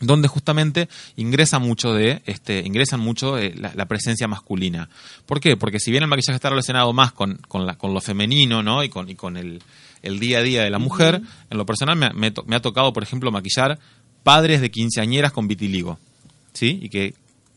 donde 0.00 0.28
justamente 0.28 0.88
ingresa 1.16 1.58
mucho 1.58 1.92
de 1.92 2.22
este 2.26 2.60
ingresan 2.60 3.00
mucho 3.00 3.36
la, 3.36 3.86
presencia 3.86 4.28
masculina. 4.28 4.88
¿Por 5.26 5.40
qué? 5.40 5.56
Porque 5.56 5.80
si 5.80 5.90
bien 5.90 6.02
el 6.02 6.08
maquillaje 6.08 6.36
está 6.36 6.50
relacionado 6.50 6.92
más 6.92 7.12
con, 7.12 7.36
con, 7.48 7.66
la, 7.66 7.76
con 7.76 7.94
lo 7.94 8.00
femenino, 8.00 8.62
¿no? 8.62 8.84
Y 8.84 8.88
con, 8.88 9.08
y 9.08 9.14
con 9.14 9.36
el, 9.36 9.62
el 10.02 10.20
día 10.20 10.38
a 10.38 10.42
día 10.42 10.62
de 10.62 10.70
la 10.70 10.78
mujer, 10.78 11.20
en 11.50 11.58
lo 11.58 11.66
personal 11.66 11.96
me, 11.96 12.32
me, 12.46 12.56
ha 12.56 12.62
tocado, 12.62 12.92
por 12.92 13.02
ejemplo, 13.02 13.30
maquillar 13.30 13.78
padres 14.22 14.60
de 14.60 14.70
quinceañeras 14.70 15.32
con 15.32 15.48
vitiligo, 15.48 15.98
¿sí? 16.52 16.78
Y 16.82 16.88
que 16.90 17.14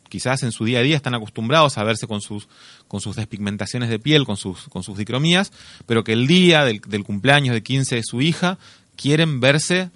quizás 0.09 0.43
en 0.43 0.51
su 0.51 0.65
día 0.65 0.79
a 0.79 0.83
día 0.83 0.95
están 0.95 1.15
acostumbrados 1.15 1.77
a 1.77 1.83
verse 1.83 2.07
con 2.07 2.21
sus, 2.21 2.47
con 2.88 3.01
sus 3.01 3.15
despigmentaciones 3.15 3.89
de 3.89 3.99
piel, 3.99 4.25
con 4.25 4.38
sus, 4.38 4.67
con 4.69 4.83
sus 4.83 4.97
dicromías, 4.97 5.51
pero 5.85 6.03
que 6.03 6.13
el 6.13 6.27
día 6.27 6.65
del, 6.65 6.81
del 6.81 7.03
cumpleaños 7.03 7.53
de 7.53 7.61
15 7.61 7.95
de 7.95 8.03
su 8.03 8.21
hija 8.21 8.57
quieren 8.95 9.39
verse 9.39 9.89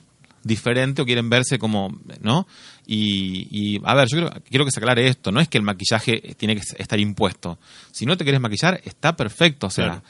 diferente 0.46 1.02
o 1.02 1.06
quieren 1.06 1.30
verse 1.30 1.58
como, 1.58 1.90
¿no? 2.22 2.48
Y, 2.86 3.82
a 3.84 3.96
ver, 3.96 4.08
yo 4.08 4.30
quiero 4.48 4.64
que 4.64 4.72
se 4.72 4.80
aclare 4.80 5.08
esto, 5.08 5.32
no 5.32 5.42
es 5.42 5.50
que 5.50 5.58
el 5.58 5.64
maquillaje 5.64 6.36
tiene 6.38 6.56
que 6.56 6.62
estar 6.78 7.00
impuesto. 7.00 7.58
Si 7.92 8.06
no 8.06 8.16
te 8.16 8.24
quieres 8.24 8.40
maquillar, 8.40 8.80
está 8.86 9.16
perfecto, 9.16 9.68
o 9.68 9.72
sea, 9.72 10.04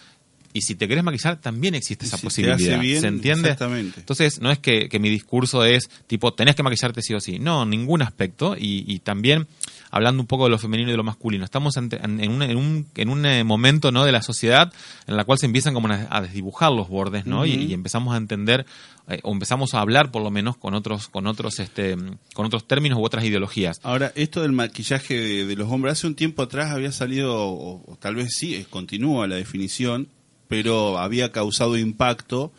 y 0.55 0.61
si 0.61 0.75
te 0.75 0.87
querés 0.87 1.03
maquillar, 1.03 1.41
también 1.41 1.75
existe 1.75 2.05
esa 2.05 2.17
posibilidad. 2.17 2.57
¿Se 2.57 3.07
entiende? 3.07 3.49
Exactamente. 3.49 3.99
Entonces, 3.99 4.39
no 4.39 4.49
es 4.51 4.59
que, 4.59 4.89
mi 5.01 5.09
discurso 5.09 5.65
es 5.65 5.89
tipo, 6.07 6.33
tenés 6.33 6.55
que 6.55 6.63
maquillarte 6.63 7.01
sí 7.01 7.13
o 7.13 7.19
sí. 7.19 7.39
No, 7.39 7.65
ningún 7.65 8.01
aspecto. 8.01 8.55
Y, 8.57 8.85
y 8.87 8.99
también 8.99 9.47
hablando 9.95 10.21
un 10.21 10.27
poco 10.27 10.43
de 10.43 10.49
lo 10.49 10.57
femenino 10.57 10.89
y 10.89 10.91
de 10.91 10.97
lo 10.97 11.05
masculino. 11.05 11.45
Estamos 11.45 11.77
en, 11.77 11.89
un, 12.29 12.41
en, 12.41 12.57
un, 12.57 12.85
en 12.95 13.09
un 13.09 13.25
eh, 13.25 13.45
momento 13.45 13.93
¿no? 13.93 14.03
de 14.03 14.11
la 14.11 14.21
sociedad 14.21 14.73
en 15.07 15.15
la 15.15 15.23
cual 15.23 15.39
se 15.39 15.45
empiezan 15.45 15.73
como 15.73 15.87
a, 15.87 16.21
desdibujar 16.21 16.73
los 16.73 16.89
bordes, 16.89 17.25
¿no? 17.25 17.45
y, 17.45 17.73
empezamos 17.73 18.13
a 18.13 18.17
entender 18.17 18.65
eh, 19.07 19.19
o 19.23 19.31
empezamos 19.31 19.73
a 19.73 19.79
hablar 19.79 20.11
por 20.11 20.21
lo 20.21 20.31
menos 20.31 20.57
con 20.57 20.73
otros 20.73 21.07
con 21.07 21.27
otros 21.27 21.59
este 21.59 21.95
con 22.33 22.45
otros 22.45 22.67
términos 22.67 22.99
u 22.99 23.03
otras 23.03 23.23
ideologías. 23.23 23.79
Ahora, 23.83 24.11
esto 24.15 24.41
del 24.41 24.51
maquillaje 24.51 25.45
de, 25.45 25.55
los 25.55 25.71
hombres 25.71 25.93
hace 25.93 26.07
un 26.07 26.15
tiempo 26.15 26.41
atrás 26.41 26.71
había 26.71 26.91
salido 26.91 27.33
o, 27.33 27.97
tal 28.01 28.15
vez 28.15 28.33
sí, 28.35 28.65
continúa 28.69 29.27
la 29.27 29.35
definición, 29.35 30.09
pero 30.47 30.97
había 30.97 31.31
causado 31.31 31.77
impacto 31.77 32.51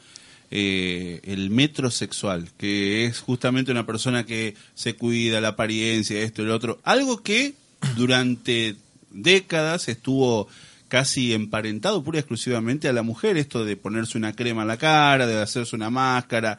eh, 0.51 1.21
el 1.25 1.51
metrosexual, 1.51 2.49
que 2.57 3.05
es 3.05 3.21
justamente 3.21 3.73
una 3.73 3.87
persona 3.87 4.25
que 4.25 4.55
se 4.75 4.95
cuida 4.95 5.41
la 5.41 5.49
apariencia, 5.49 6.21
esto 6.21 6.43
y 6.43 6.47
lo 6.47 6.55
otro. 6.55 6.79
Algo 6.85 7.23
que 7.23 7.55
durante 7.97 8.77
décadas 9.11 9.89
estuvo 9.89 10.49
casi 10.89 11.35
emparentado 11.35 12.03
pura 12.05 12.19
y 12.19 12.21
exclusivamente 12.21 12.89
a 12.89 12.93
la 12.93 13.03
mujer, 13.03 13.37
esto 13.37 13.65
de 13.65 13.77
ponerse 13.77 14.19
una 14.19 14.35
crema 14.35 14.63
en 14.63 14.69
la 14.69 14.77
cara, 14.77 15.27
de 15.27 15.41
hacerse 15.41 15.75
una 15.75 15.91
máscara, 15.91 16.59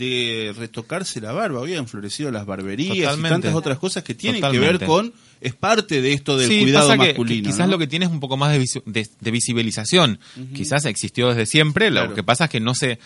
de 0.00 0.54
retocarse 0.56 1.20
la 1.20 1.32
barba, 1.32 1.60
habían 1.60 1.86
florecido 1.86 2.30
las 2.30 2.46
barberías 2.46 2.96
y 2.96 3.22
tantas 3.22 3.54
otras 3.54 3.78
cosas 3.78 4.02
que 4.02 4.14
tienen 4.14 4.42
que 4.50 4.58
ver 4.58 4.84
con 4.84 5.12
es 5.40 5.54
parte 5.54 6.02
de 6.02 6.12
esto 6.12 6.36
del 6.36 6.48
cuidado 6.48 6.96
masculino. 6.96 7.48
quizás 7.48 7.68
lo 7.68 7.78
que 7.78 7.86
tiene 7.86 8.04
es 8.04 8.10
un 8.10 8.20
poco 8.20 8.36
más 8.36 8.52
de, 8.52 9.08
de, 9.20 9.30
visibilización. 9.30 10.18
Quizás 10.54 10.84
existió 10.84 11.28
desde 11.28 11.46
siempre. 11.46 11.90
Lo 11.90 12.14
que 12.14 12.22
pasa 12.22 12.44
es 12.44 12.50
que 12.50 12.60
no 12.60 12.74
sé, 12.74 12.98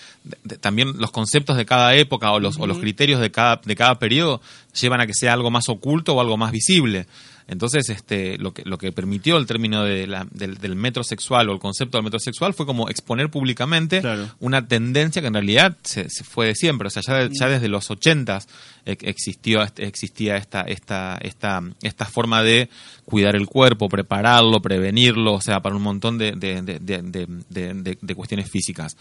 también 0.60 0.94
los 0.98 1.10
conceptos 1.10 1.56
de 1.56 1.64
cada 1.64 1.94
época 1.94 2.32
o 2.32 2.40
los, 2.40 2.58
o 2.58 2.66
los 2.66 2.78
criterios 2.78 3.20
de 3.20 3.30
cada, 3.30 3.60
de 3.64 3.76
cada 3.76 3.98
periodo 3.98 4.40
llevan 4.80 5.00
a 5.00 5.06
que 5.06 5.14
sea 5.14 5.32
algo 5.32 5.50
más 5.50 5.68
oculto 5.68 6.14
o 6.14 6.20
algo 6.20 6.36
más 6.36 6.50
visible. 6.50 7.06
Entonces, 7.46 7.88
este, 7.90 8.38
lo 8.38 8.54
que, 8.54 8.62
lo 8.64 8.78
que 8.78 8.92
permitió 8.92 9.36
el 9.36 9.46
término 9.46 9.84
de 9.84 10.06
la, 10.06 10.26
del, 10.30 10.56
del, 10.58 10.76
metrosexual 10.76 11.48
o 11.48 11.52
el 11.52 11.58
concepto 11.58 11.98
del 11.98 12.04
metrosexual 12.04 12.54
fue 12.54 12.64
como 12.64 12.88
exponer 12.88 13.30
públicamente 13.30 14.02
una 14.40 14.66
tendencia 14.66 15.20
que 15.20 15.28
en 15.28 15.34
realidad 15.34 15.76
se, 15.82 16.08
fue 16.08 16.46
de 16.46 16.54
siempre. 16.54 16.88
O 16.88 16.90
sea, 16.90 17.02
ya, 17.02 17.28
ya 17.30 17.48
desde 17.48 17.68
los 17.68 17.90
ochentas 17.90 18.48
existió, 18.86 19.62
existía 19.76 20.36
esta, 20.36 20.62
esta, 20.62 21.18
esta, 21.20 21.62
esta 21.82 22.04
forma 22.06 22.42
de 22.42 22.68
cuidar 23.04 23.36
el 23.36 23.46
cuerpo, 23.46 23.88
prepararlo, 23.88 24.60
prevenirlo, 24.60 25.34
o 25.34 25.40
sea, 25.40 25.60
para 25.60 25.76
un 25.76 25.82
montón 25.82 26.16
de, 26.18 26.32
de, 26.32 26.62
de, 26.62 27.98
de 28.00 28.14
cuestiones 28.14 28.50
físicas. 28.50 28.96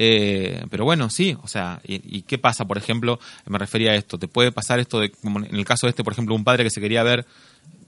Eh, 0.00 0.64
pero 0.70 0.84
bueno, 0.84 1.10
sí, 1.10 1.36
o 1.42 1.48
sea, 1.48 1.80
y, 1.84 2.22
qué 2.22 2.38
pasa, 2.38 2.64
por 2.64 2.78
ejemplo? 2.78 3.18
Me 3.46 3.58
refería 3.58 3.90
a 3.90 3.94
esto, 3.96 4.18
te 4.18 4.28
puede 4.28 4.52
pasar 4.52 4.78
esto 4.78 5.00
de, 5.00 5.10
como 5.10 5.40
en 5.40 5.54
el 5.54 5.64
caso 5.64 5.86
de 5.86 5.90
este, 5.90 6.04
por 6.04 6.12
ejemplo, 6.12 6.36
un 6.36 6.44
padre 6.44 6.62
que 6.62 6.70
se 6.70 6.80
quería 6.80 7.02
ver 7.02 7.26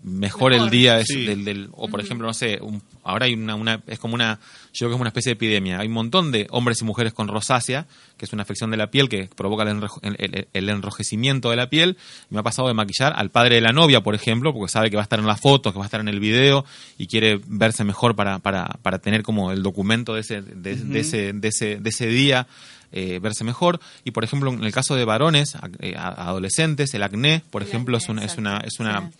mejor, 0.02 0.52
el 0.52 0.70
día 0.70 0.96
del, 0.96 1.44
del, 1.44 1.68
o 1.72 1.88
por 1.88 2.00
ejemplo 2.00 2.26
no 2.26 2.32
sé 2.32 2.58
ahora 3.04 3.26
hay 3.26 3.34
una, 3.34 3.54
una 3.54 3.82
es 3.86 3.98
como 3.98 4.14
una 4.14 4.40
yo 4.72 4.86
creo 4.86 4.90
que 4.90 4.94
es 4.94 5.00
una 5.00 5.08
especie 5.08 5.30
de 5.30 5.34
epidemia. 5.34 5.80
Hay 5.80 5.88
un 5.88 5.94
montón 5.94 6.32
de 6.32 6.46
hombres 6.50 6.80
y 6.80 6.84
mujeres 6.84 7.12
con 7.12 7.28
rosácea 7.28 7.86
que 8.16 8.24
es 8.24 8.32
una 8.32 8.42
afección 8.42 8.70
de 8.70 8.76
la 8.76 8.90
piel 8.90 9.08
que 9.08 9.28
provoca 9.34 9.64
el, 9.64 10.46
el, 10.52 10.68
enrojecimiento 10.68 11.50
de 11.50 11.56
la 11.56 11.68
piel. 11.68 11.96
Me 12.30 12.40
ha 12.40 12.42
pasado 12.42 12.68
de 12.68 12.74
maquillar 12.74 13.12
al 13.16 13.30
padre 13.30 13.56
de 13.56 13.60
la 13.60 13.72
novia 13.72 14.00
por 14.00 14.14
ejemplo 14.14 14.52
porque 14.52 14.70
sabe 14.70 14.90
que 14.90 14.96
va 14.96 15.02
a 15.02 15.04
estar 15.04 15.18
en 15.18 15.26
la 15.26 15.36
foto 15.36 15.72
que 15.72 15.78
va 15.78 15.84
a 15.84 15.88
estar 15.88 16.00
en 16.00 16.08
el 16.08 16.20
video 16.20 16.64
y 16.96 17.06
quiere 17.06 17.40
verse 17.46 17.84
mejor 17.84 18.16
para 18.16 18.38
para, 18.38 18.66
para 18.82 18.98
tener 18.98 19.22
como 19.22 19.52
el 19.52 19.62
documento 19.62 20.14
de 20.14 20.20
ese 20.20 20.42
de, 20.42 20.72
ese 21.00 21.32
de 21.32 21.48
ese 21.48 21.76
de 21.76 21.88
ese 21.90 22.06
día 22.06 22.46
eh, 22.92 23.20
verse 23.20 23.44
mejor. 23.44 23.80
Y 24.04 24.10
por 24.10 24.24
ejemplo, 24.24 24.52
en 24.52 24.64
el 24.64 24.72
caso 24.72 24.96
de 24.96 25.04
varones, 25.04 25.56
eh, 25.78 25.94
adolescentes, 25.96 26.92
el 26.94 27.04
acné, 27.04 27.42
por 27.50 27.62
ejemplo, 27.62 27.96
es 27.96 28.08
una, 28.08 28.24
es 28.24 28.36
una, 28.36 28.58
es 28.58 28.80
una 28.80 29.10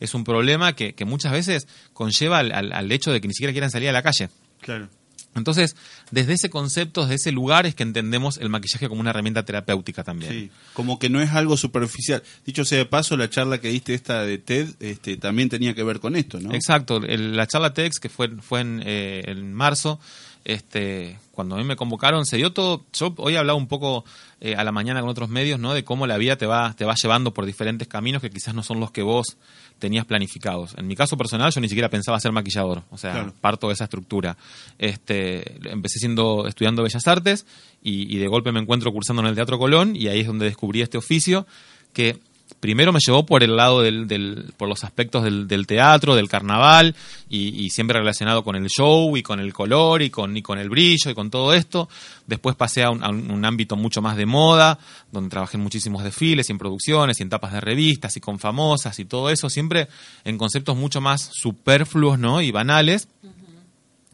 es 0.00 0.14
un 0.14 0.24
problema 0.24 0.74
que, 0.74 0.94
que 0.94 1.04
muchas 1.04 1.32
veces 1.32 1.66
conlleva 1.92 2.38
al, 2.38 2.52
al- 2.52 2.72
al 2.72 2.92
hecho 2.92 3.12
de 3.12 3.20
que 3.20 3.28
ni 3.28 3.34
siquiera 3.34 3.52
quieran 3.52 3.70
salir 3.70 3.88
a 3.88 3.92
la 3.92 4.02
calle. 4.02 4.28
Claro. 4.60 4.88
Entonces, 5.34 5.76
desde 6.10 6.32
ese 6.32 6.50
concepto, 6.50 7.02
desde 7.02 7.14
ese 7.16 7.32
lugar 7.32 7.64
es 7.66 7.74
que 7.76 7.84
entendemos 7.84 8.38
el 8.38 8.48
maquillaje 8.48 8.88
como 8.88 9.00
una 9.00 9.10
herramienta 9.10 9.44
terapéutica 9.44 10.02
también. 10.02 10.32
Sí, 10.32 10.50
como 10.72 10.98
que 10.98 11.10
no 11.10 11.20
es 11.20 11.30
algo 11.30 11.56
superficial. 11.56 12.22
Dicho 12.44 12.64
sea 12.64 12.78
de 12.78 12.86
paso, 12.86 13.16
la 13.16 13.30
charla 13.30 13.60
que 13.60 13.68
diste 13.68 13.94
esta 13.94 14.22
de 14.24 14.38
TED 14.38 14.70
este, 14.80 15.16
también 15.16 15.48
tenía 15.48 15.74
que 15.74 15.84
ver 15.84 16.00
con 16.00 16.16
esto, 16.16 16.40
¿no? 16.40 16.52
Exacto, 16.54 16.96
el- 17.06 17.36
la 17.36 17.46
charla 17.46 17.72
TEDx 17.72 18.00
que 18.00 18.08
fue, 18.08 18.30
fue 18.40 18.62
en, 18.62 18.82
eh, 18.84 19.22
en 19.26 19.52
marzo, 19.54 20.00
este, 20.48 21.18
cuando 21.30 21.54
a 21.54 21.58
mí 21.58 21.64
me 21.64 21.76
convocaron, 21.76 22.24
se 22.26 22.38
dio 22.38 22.52
todo, 22.52 22.84
yo 22.92 23.14
hoy 23.18 23.34
he 23.34 23.38
hablado 23.38 23.58
un 23.58 23.68
poco 23.68 24.04
eh, 24.40 24.56
a 24.56 24.64
la 24.64 24.72
mañana 24.72 25.00
con 25.00 25.10
otros 25.10 25.28
medios, 25.28 25.60
¿no? 25.60 25.74
De 25.74 25.84
cómo 25.84 26.06
la 26.06 26.16
vida 26.16 26.36
te 26.36 26.46
va, 26.46 26.72
te 26.74 26.84
va 26.86 26.94
llevando 27.00 27.32
por 27.34 27.44
diferentes 27.46 27.86
caminos 27.86 28.22
que 28.22 28.30
quizás 28.30 28.54
no 28.54 28.62
son 28.62 28.80
los 28.80 28.90
que 28.90 29.02
vos 29.02 29.36
tenías 29.78 30.06
planificados. 30.06 30.74
En 30.78 30.86
mi 30.86 30.96
caso 30.96 31.16
personal, 31.16 31.52
yo 31.52 31.60
ni 31.60 31.68
siquiera 31.68 31.90
pensaba 31.90 32.18
ser 32.18 32.32
maquillador, 32.32 32.82
o 32.90 32.96
sea, 32.98 33.12
Claro. 33.12 33.34
parto 33.40 33.68
de 33.68 33.74
esa 33.74 33.84
estructura. 33.84 34.36
Este, 34.78 35.56
empecé 35.70 35.98
siendo 35.98 36.46
estudiando 36.48 36.82
Bellas 36.82 37.06
Artes 37.06 37.46
y, 37.82 38.12
y 38.12 38.18
de 38.18 38.26
golpe 38.26 38.50
me 38.50 38.60
encuentro 38.60 38.90
cursando 38.92 39.22
en 39.22 39.28
el 39.28 39.34
Teatro 39.34 39.58
Colón 39.58 39.94
y 39.96 40.08
ahí 40.08 40.20
es 40.20 40.26
donde 40.26 40.46
descubrí 40.46 40.80
este 40.80 40.98
oficio 40.98 41.46
que 41.92 42.18
primero 42.60 42.92
me 42.92 42.98
llevó 43.04 43.24
por 43.26 43.42
el 43.42 43.56
lado 43.56 43.82
del, 43.82 44.06
del- 44.08 44.52
por 44.56 44.68
los 44.68 44.82
aspectos 44.84 45.22
del, 45.24 45.46
del 45.46 45.66
teatro, 45.66 46.14
del 46.16 46.28
carnaval 46.28 46.94
y, 47.28 47.48
y 47.64 47.70
siempre 47.70 47.98
relacionado 47.98 48.42
con 48.44 48.56
el 48.56 48.68
show 48.68 49.16
y 49.16 49.22
con 49.22 49.38
el 49.40 49.52
color 49.52 50.02
y 50.02 50.10
con, 50.10 50.36
y 50.36 50.42
con 50.42 50.58
el 50.58 50.68
brillo 50.70 51.10
y 51.10 51.14
con 51.14 51.30
todo 51.30 51.54
esto. 51.54 51.88
Después 52.26 52.56
pasé 52.56 52.82
a 52.84 52.90
un, 52.90 53.44
ámbito 53.44 53.76
mucho 53.76 54.02
más 54.02 54.16
de 54.16 54.26
moda, 54.26 54.78
donde 55.12 55.30
trabajé 55.30 55.56
en 55.56 55.62
muchísimos 55.62 56.02
desfiles 56.04 56.48
y 56.48 56.52
en 56.52 56.58
producciones 56.58 57.20
y 57.20 57.22
en 57.22 57.28
tapas 57.30 57.52
de 57.52 57.60
revistas 57.60 58.16
y 58.16 58.20
con 58.20 58.38
famosas 58.38 58.98
y 58.98 59.04
todo 59.04 59.30
eso, 59.30 59.48
siempre 59.48 59.88
en 60.24 60.36
conceptos 60.38 60.76
mucho 60.76 61.00
más 61.00 61.30
superfluos 61.32 62.18
¿no? 62.18 62.42
y 62.42 62.50
banales. 62.50 63.08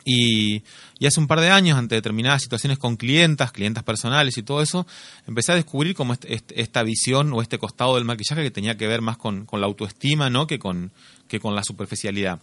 Y, 0.05 0.63
hace 1.07 1.21
un 1.21 1.27
par 1.27 1.41
de 1.41 1.51
años, 1.51 1.79
ante 1.79 1.95
determinadas 1.95 2.43
situaciones 2.43 2.79
con 2.79 2.97
clientas, 2.97 3.53
clientas 3.53 3.83
personales 3.85 4.37
y 4.39 4.43
todo 4.43 4.63
eso, 4.63 4.87
empecé 5.27 5.53
a 5.53 5.55
descubrir 5.55 5.95
como 5.95 6.13
este- 6.13 6.35
este- 6.35 6.61
esta 6.61 6.83
visión 6.83 7.33
o 7.33 7.43
este 7.43 7.59
costado 7.59 7.95
del 7.97 8.05
maquillaje 8.05 8.43
que 8.43 8.51
tenía 8.51 8.77
que 8.77 8.87
ver 8.87 9.01
más 9.01 9.17
con, 9.17 9.47
la 9.53 9.67
autoestima 9.67 10.31
¿no? 10.31 10.47
que, 10.47 10.59
con, 10.59 10.93
que 11.29 11.41
con 11.41 11.55
la 11.55 11.63
superficialidad. 11.65 12.41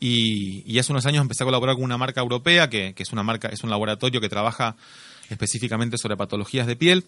Y, 0.00 0.62
y 0.70 0.78
hace 0.78 0.92
unos 0.92 1.06
años 1.06 1.22
empecé 1.22 1.44
a 1.44 1.46
colaborar 1.46 1.76
con 1.76 1.84
una 1.84 1.96
marca 1.96 2.20
europea, 2.20 2.68
que, 2.68 2.94
que 2.94 3.02
es 3.02 3.12
una 3.12 3.22
marca, 3.22 3.48
es 3.48 3.62
un 3.62 3.70
laboratorio 3.70 4.20
que 4.20 4.28
trabaja 4.28 4.76
específicamente 5.30 5.96
sobre 5.98 6.16
patologías 6.16 6.66
de 6.66 6.76
piel. 6.76 7.04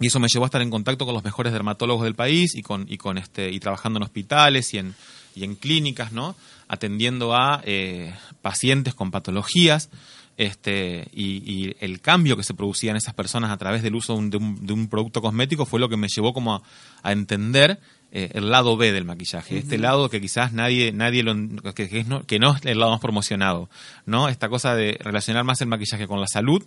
Y 0.00 0.08
eso 0.08 0.20
me 0.20 0.28
llevó 0.28 0.44
a 0.44 0.48
estar 0.48 0.60
en 0.62 0.70
contacto 0.70 1.04
con 1.06 1.14
los 1.14 1.24
mejores 1.24 1.52
dermatólogos 1.52 2.04
del 2.04 2.14
país 2.14 2.54
y 2.54 2.62
con, 2.62 2.84
y 2.88 2.98
con 2.98 3.16
este, 3.18 3.50
y 3.50 3.58
trabajando 3.60 3.98
en 3.98 4.02
hospitales 4.02 4.74
y 4.74 4.78
en, 4.78 4.94
y 5.34 5.44
en 5.44 5.54
clínicas, 5.54 6.12
¿no? 6.12 6.36
Atendiendo 6.68 7.34
a 7.34 7.62
eh, 7.64 8.14
pacientes 8.42 8.94
con 8.94 9.10
patologías, 9.10 9.88
este, 10.36 11.08
y, 11.14 11.36
y 11.50 11.76
el 11.80 12.00
cambio 12.02 12.36
que 12.36 12.42
se 12.42 12.52
producía 12.52 12.90
en 12.90 12.98
esas 12.98 13.14
personas 13.14 13.50
a 13.50 13.56
través 13.56 13.82
del 13.82 13.94
uso 13.94 14.12
de 14.12 14.18
un, 14.18 14.30
de 14.30 14.36
un- 14.36 14.66
de 14.66 14.72
un 14.74 14.88
producto 14.88 15.22
cosmético 15.22 15.64
fue 15.64 15.80
lo 15.80 15.88
que 15.88 15.96
me 15.96 16.08
llevó 16.08 16.34
como 16.34 16.56
a, 16.56 16.62
a 17.02 17.12
entender 17.12 17.80
eh, 18.12 18.30
el 18.34 18.50
lado 18.50 18.76
B 18.76 18.92
del 18.92 19.06
maquillaje, 19.06 19.56
este 19.58 19.78
lado 19.78 20.10
que 20.10 20.20
quizás 20.20 20.52
nadie, 20.52 20.92
nadie 20.92 21.22
lo, 21.22 21.34
que, 21.74 21.88
que 21.88 22.00
es 22.00 22.06
no, 22.06 22.24
que 22.26 22.38
no 22.38 22.54
es 22.54 22.64
el 22.66 22.78
lado 22.78 22.92
más 22.92 23.00
promocionado, 23.00 23.70
¿no? 24.04 24.28
Esta 24.28 24.50
cosa 24.50 24.74
de 24.74 24.98
relacionar 25.00 25.44
más 25.44 25.60
el 25.62 25.68
maquillaje 25.68 26.06
con 26.06 26.20
la 26.20 26.26
salud 26.28 26.62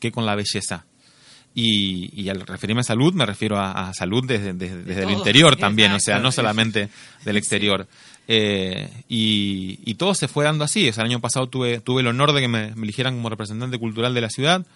que 0.00 0.10
con 0.10 0.26
la 0.26 0.34
belleza. 0.34 0.84
Y, 1.58 2.10
y 2.20 2.28
al 2.28 2.42
referirme 2.42 2.82
a 2.82 2.84
salud, 2.84 3.14
me 3.14 3.24
refiero 3.24 3.56
a, 3.58 3.88
a 3.88 3.94
salud 3.94 4.22
desde, 4.26 4.52
desde- 4.52 4.82
desde 4.84 5.02
el 5.04 5.08
interior 5.18 5.56
también, 5.56 5.90
o 5.92 6.00
sea, 6.00 6.18
no 6.18 6.30
solamente 6.32 6.90
del 7.24 7.36
exterior. 7.38 7.88
Eh, 8.28 8.90
y, 9.08 9.78
y 9.84 9.94
todo 9.94 10.14
se 10.14 10.28
fue 10.28 10.44
dando 10.44 10.64
así. 10.64 10.86
O 10.88 10.92
sea, 10.92 11.04
el 11.04 11.10
año 11.10 11.20
pasado 11.20 11.46
tuve, 11.48 11.80
tuve 11.80 12.02
el 12.02 12.08
honor 12.08 12.32
de 12.34 12.42
que 12.42 12.48
me, 12.48 12.74
me 12.74 12.82
eligieran 12.82 13.14
como 13.14 13.30
representante 13.30 13.78
cultural 13.78 14.12
de 14.12 14.20
la 14.20 14.28
ciudad. 14.28 14.66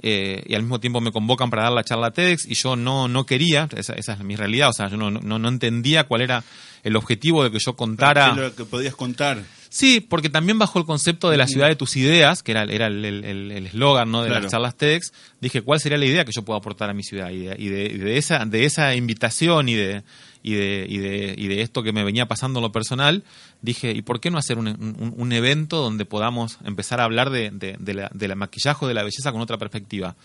eh, 0.00 0.42
y 0.46 0.54
al 0.54 0.62
mismo 0.62 0.80
tiempo 0.80 1.00
me 1.02 1.12
convocan 1.12 1.50
para 1.50 1.64
dar 1.64 1.72
la 1.72 1.84
charla 1.84 2.10
TEDx 2.12 2.46
y 2.46 2.54
yo 2.54 2.76
no, 2.76 3.08
no 3.08 3.24
quería, 3.26 3.68
esa, 3.76 3.92
esa 3.92 4.14
es 4.14 4.20
mi 4.20 4.34
realidad, 4.34 4.70
o 4.70 4.72
sea, 4.72 4.88
yo 4.88 4.96
no, 4.96 5.10
no, 5.10 5.38
no 5.38 5.48
entendía 5.48 6.04
cuál 6.04 6.22
era 6.22 6.42
el 6.82 6.96
objetivo 6.96 7.44
de 7.44 7.50
que 7.52 7.58
yo 7.64 7.74
contara... 7.76 8.32
¿Qué 8.34 8.40
es 8.40 8.46
lo 8.50 8.56
que 8.56 8.64
podías 8.64 8.96
contar? 8.96 9.42
Sí, 9.74 10.00
porque 10.06 10.28
también 10.28 10.58
bajo 10.58 10.78
el 10.78 10.84
concepto 10.84 11.30
de 11.30 11.38
la 11.38 11.46
ciudad 11.46 11.66
de 11.68 11.76
tus 11.76 11.96
ideas, 11.96 12.42
que 12.42 12.52
era, 12.52 12.64
era 12.64 12.88
el 12.88 13.02
el- 13.06 13.24
el- 13.24 13.50
el 13.52 13.66
eslogan 13.68 14.10
¿no? 14.12 14.20
de 14.20 14.28
Claro. 14.28 14.42
las 14.42 14.52
charlas 14.52 14.76
TEDx, 14.76 15.14
dije 15.40 15.62
cuál 15.62 15.80
sería 15.80 15.96
la 15.96 16.04
idea 16.04 16.26
que 16.26 16.32
yo 16.36 16.42
puedo 16.42 16.58
aportar 16.58 16.90
a 16.90 16.92
mi 16.92 17.02
ciudad. 17.02 17.30
Y 17.30 17.38
de, 17.46 17.56
y 17.58 17.68
de, 17.70 17.84
y 17.86 17.96
de 17.96 18.18
esa, 18.18 18.44
de 18.44 18.66
esa 18.66 18.94
invitación 18.94 19.70
y 19.70 19.74
de, 19.74 20.02
y, 20.42 20.52
de, 20.52 20.86
y, 20.86 20.98
de, 20.98 21.34
y 21.38 21.46
de 21.48 21.62
esto 21.62 21.82
que 21.82 21.92
me 21.94 22.04
venía 22.04 22.26
pasando 22.28 22.58
en 22.58 22.64
lo 22.64 22.70
personal, 22.70 23.24
dije, 23.62 23.92
¿y 23.92 24.02
por 24.02 24.20
qué 24.20 24.30
no 24.30 24.36
hacer 24.36 24.58
un, 24.58 24.68
un- 24.68 25.14
un 25.16 25.32
evento 25.32 25.78
donde 25.80 26.04
podamos 26.04 26.58
empezar 26.66 27.00
a 27.00 27.04
hablar 27.04 27.30
de, 27.30 27.48
de, 27.50 27.76
de 27.78 27.94
la, 27.94 28.10
de 28.12 28.28
la 28.28 28.34
maquillaje 28.34 28.84
o 28.84 28.88
de 28.88 28.92
la 28.94 29.02
belleza 29.04 29.32
con 29.32 29.40
otra 29.40 29.56
perspectiva? 29.56 30.16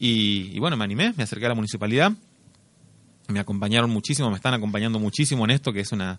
Y, 0.00 0.50
y 0.52 0.58
bueno, 0.58 0.76
me 0.76 0.82
animé, 0.82 1.14
me 1.16 1.22
acerqué 1.22 1.46
a 1.46 1.50
la 1.50 1.54
municipalidad, 1.54 2.10
me 3.28 3.38
acompañaron 3.38 3.90
muchísimo, 3.90 4.28
me 4.28 4.36
están 4.36 4.54
acompañando 4.54 4.98
muchísimo 4.98 5.44
en 5.44 5.50
esto, 5.52 5.72
que 5.72 5.80
es 5.80 5.92
una, 5.92 6.18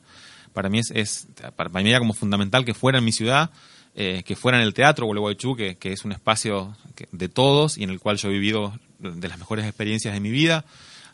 para 0.53 0.69
mí 0.69 0.79
es, 0.79 1.27
para 1.55 1.69
mí 1.69 1.89
era 1.89 1.99
como 1.99 2.13
fundamental 2.13 2.65
que 2.65 2.73
fuera 2.73 2.99
en 2.99 3.05
mi 3.05 3.11
ciudad, 3.11 3.51
eh, 3.95 4.23
que 4.25 4.35
fuera 4.35 4.57
en 4.57 4.63
el 4.63 4.73
teatro 4.73 5.05
Gualeguaychú, 5.05 5.55
que, 5.55 5.77
que 5.77 5.91
es 5.91 6.05
un 6.05 6.11
espacio 6.11 6.75
de 7.11 7.29
todos 7.29 7.77
y 7.77 7.83
en 7.83 7.89
el 7.89 7.99
cual 7.99 8.17
yo 8.17 8.29
he 8.29 8.33
vivido 8.33 8.73
de 8.99 9.27
las 9.27 9.39
mejores 9.39 9.65
experiencias 9.65 10.13
de 10.13 10.19
mi 10.19 10.29
vida, 10.29 10.65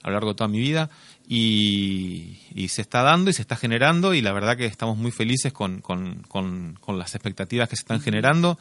a 0.04 0.08
lo 0.10 0.14
largo 0.14 0.30
de 0.30 0.36
toda 0.36 0.48
mi 0.48 0.60
vida, 0.60 0.90
y, 1.28 2.38
y 2.54 2.68
se 2.70 2.82
está 2.82 3.02
dando 3.02 3.30
y 3.30 3.34
se 3.34 3.42
está 3.42 3.56
generando, 3.56 4.14
y 4.14 4.22
la 4.22 4.32
verdad 4.32 4.58
que 4.58 4.66
estamos 4.66 4.98
muy 4.98 5.12
felices 5.12 5.54
con, 5.54 5.82
con, 5.82 6.24
con- 6.28 6.78
con 6.80 6.98
las 7.00 7.16
expectativas 7.16 7.68
que 7.70 7.76
se 7.76 7.82
están 7.82 8.02
generando. 8.02 8.58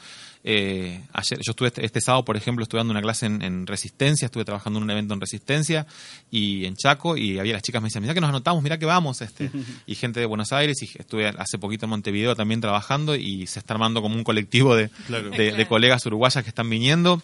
Eh, 0.46 1.00
ayer, 1.14 1.38
yo 1.44 1.50
estuve 1.52 1.68
este, 1.68 1.84
este 1.86 2.00
sábado, 2.00 2.24
por 2.24 2.36
ejemplo, 2.36 2.62
estuve 2.62 2.78
dando 2.80 2.90
una 2.92 3.00
clase 3.02 3.26
en, 3.26 3.40
en 3.42 3.66
resistencia, 3.66 4.26
estuve 4.26 4.44
trabajando 4.44 4.78
en 4.78 4.84
un 4.84 4.90
evento 4.90 5.14
en 5.14 5.20
resistencia 5.20 5.86
y 6.30 6.64
en 6.66 6.76
Chaco, 6.76 7.16
y 7.16 7.38
había 7.38 7.54
las 7.54 7.62
chicas 7.62 7.80
me 7.80 7.86
decían, 7.88 8.02
mira 8.02 8.14
que 8.14 8.20
nos 8.20 8.28
anotamos, 8.30 8.62
mira 8.62 8.78
que 8.78 8.86
vamos, 8.86 9.20
este, 9.22 9.50
y 9.86 9.94
gente 9.94 10.20
de 10.20 10.26
Buenos 10.26 10.52
Aires, 10.52 10.76
y 10.82 10.86
estuve 10.98 11.28
hace 11.28 11.58
poquito 11.58 11.86
en 11.86 11.90
Montevideo 11.90 12.34
también 12.36 12.60
trabajando, 12.60 13.16
y 13.16 13.46
se 13.46 13.58
está 13.58 13.74
armando 13.74 14.02
como 14.02 14.16
un 14.16 14.24
colectivo 14.24 14.74
de, 14.76 14.90
Claro. 15.06 15.30
de- 15.30 15.52
de 15.52 15.66
colegas 15.66 16.04
uruguayas 16.06 16.42
que 16.44 16.48
están 16.50 16.68
viniendo. 16.68 17.22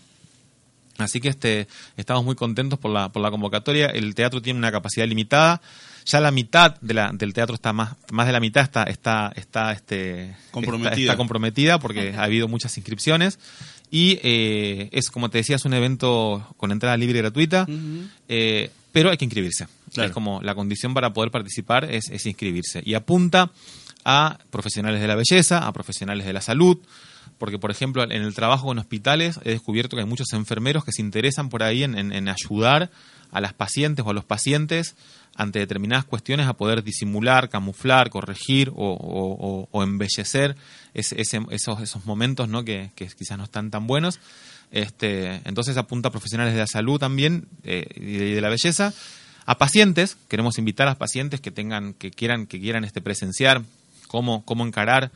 Así 1.03 1.21
que 1.21 1.29
este, 1.29 1.69
estamos 1.97 2.25
muy 2.25 2.35
contentos 2.35 2.79
por 2.79 2.91
la, 2.91 3.11
por 3.11 3.23
la 3.23 3.31
convocatoria. 3.31 3.87
El 3.87 4.15
teatro 4.15 4.41
tiene 4.43 4.59
una 4.59 4.73
capacidad 4.73 5.07
limitada. 5.07 5.61
Ya 6.07 6.21
la 6.21 6.31
mitad 6.31 6.81
de 6.81 6.95
la, 6.95 7.11
del 7.13 7.35
teatro 7.35 7.55
está 7.55 7.73
más, 7.73 7.95
más 8.11 8.27
de 8.27 8.33
la 8.33 8.41
mitad 8.41 8.63
está, 8.63 8.85
está, 8.85 9.33
está, 9.37 9.73
este, 9.73 10.35
Comprometida. 10.51 10.91
está, 10.91 11.01
está 11.03 11.17
comprometida 11.17 11.79
porque 11.79 12.15
ha 12.17 12.23
habido 12.23 12.49
muchas 12.49 12.77
inscripciones. 12.77 13.39
Y 13.91 14.19
eh, 14.23 14.89
es, 14.93 15.11
como 15.11 15.31
te 15.31 15.39
decía, 15.39 15.57
es 15.57 15.65
un 15.65 15.75
evento 15.75 16.47
con 16.57 16.71
entrada 16.71 16.97
libre 16.97 17.19
y 17.19 17.23
gratuita, 17.23 17.67
eh, 18.29 18.71
pero 18.93 19.11
hay 19.11 19.17
que 19.17 19.25
inscribirse. 19.25 19.67
Claro. 19.93 20.09
Es 20.09 20.15
como 20.15 20.41
la 20.43 20.55
condición 20.55 20.95
para 20.95 21.13
poder 21.13 21.31
participar 21.33 21.85
es, 21.91 22.09
es 22.11 22.25
inscribirse. 22.25 22.83
Y 22.85 22.95
apunta 22.95 23.51
a 24.05 24.39
profesionales 24.51 25.01
de 25.01 25.09
la 25.09 25.17
belleza, 25.17 25.67
a 25.67 25.73
profesionales 25.73 26.25
de 26.25 26.33
la 26.33 26.41
salud, 26.41 26.79
porque 27.41 27.59
por 27.59 27.71
ejemplo 27.71 28.05
en 28.05 28.13
el 28.13 28.35
trabajo 28.35 28.71
en 28.71 28.79
hospitales 28.79 29.41
he 29.45 29.51
descubierto 29.51 29.97
que 29.97 30.03
hay 30.03 30.09
muchos 30.09 30.33
enfermeros 30.35 30.85
que 30.85 30.93
se 30.93 31.01
interesan 31.01 31.49
por 31.49 31.63
ahí 31.63 31.83
en, 31.83 31.97
en- 31.97 32.29
ayudar 32.29 32.91
a 33.33 33.41
las 33.41 33.55
pacientes 33.55 34.05
o 34.05 34.11
a 34.11 34.13
los 34.13 34.25
pacientes 34.27 34.95
ante 35.37 35.59
determinadas 35.59 36.05
cuestiones 36.05 36.47
a 36.47 36.53
poder 36.53 36.85
disimular, 36.85 37.49
camuflar, 37.49 38.11
corregir 38.11 38.71
o, 38.75 39.69
embellecer 39.83 40.55
esos, 40.93 41.81
esos 41.81 42.05
momentos 42.05 42.49
¿no? 42.49 42.63
que, 42.63 42.91
quizás 42.95 43.39
no 43.39 43.45
están 43.45 43.71
tan 43.71 43.87
buenos. 43.87 44.21
Este, 44.71 45.41
entonces 45.45 45.77
apunta 45.79 46.09
a 46.09 46.13
profesionales 46.13 46.53
de 46.53 46.61
la 46.61 46.67
salud 46.67 46.99
también 46.99 47.47
eh, 47.65 47.87
y 47.97 48.17
de, 48.19 48.29
y 48.29 48.35
de 48.35 48.41
la 48.41 48.51
belleza. 48.51 48.93
A 49.47 49.57
pacientes, 49.57 50.17
queremos 50.29 50.59
invitar 50.59 50.89
a 50.89 50.97
pacientes 50.97 51.41
que 51.41 51.51
tengan, 51.51 51.95
que 51.95 52.11
quieran, 52.11 52.47
que 52.47 52.61
quieran 52.61 52.85
este, 52.85 53.01
presenciar 53.01 53.63
cómo, 54.09 54.45
cómo 54.45 54.67
encarar 54.67 55.11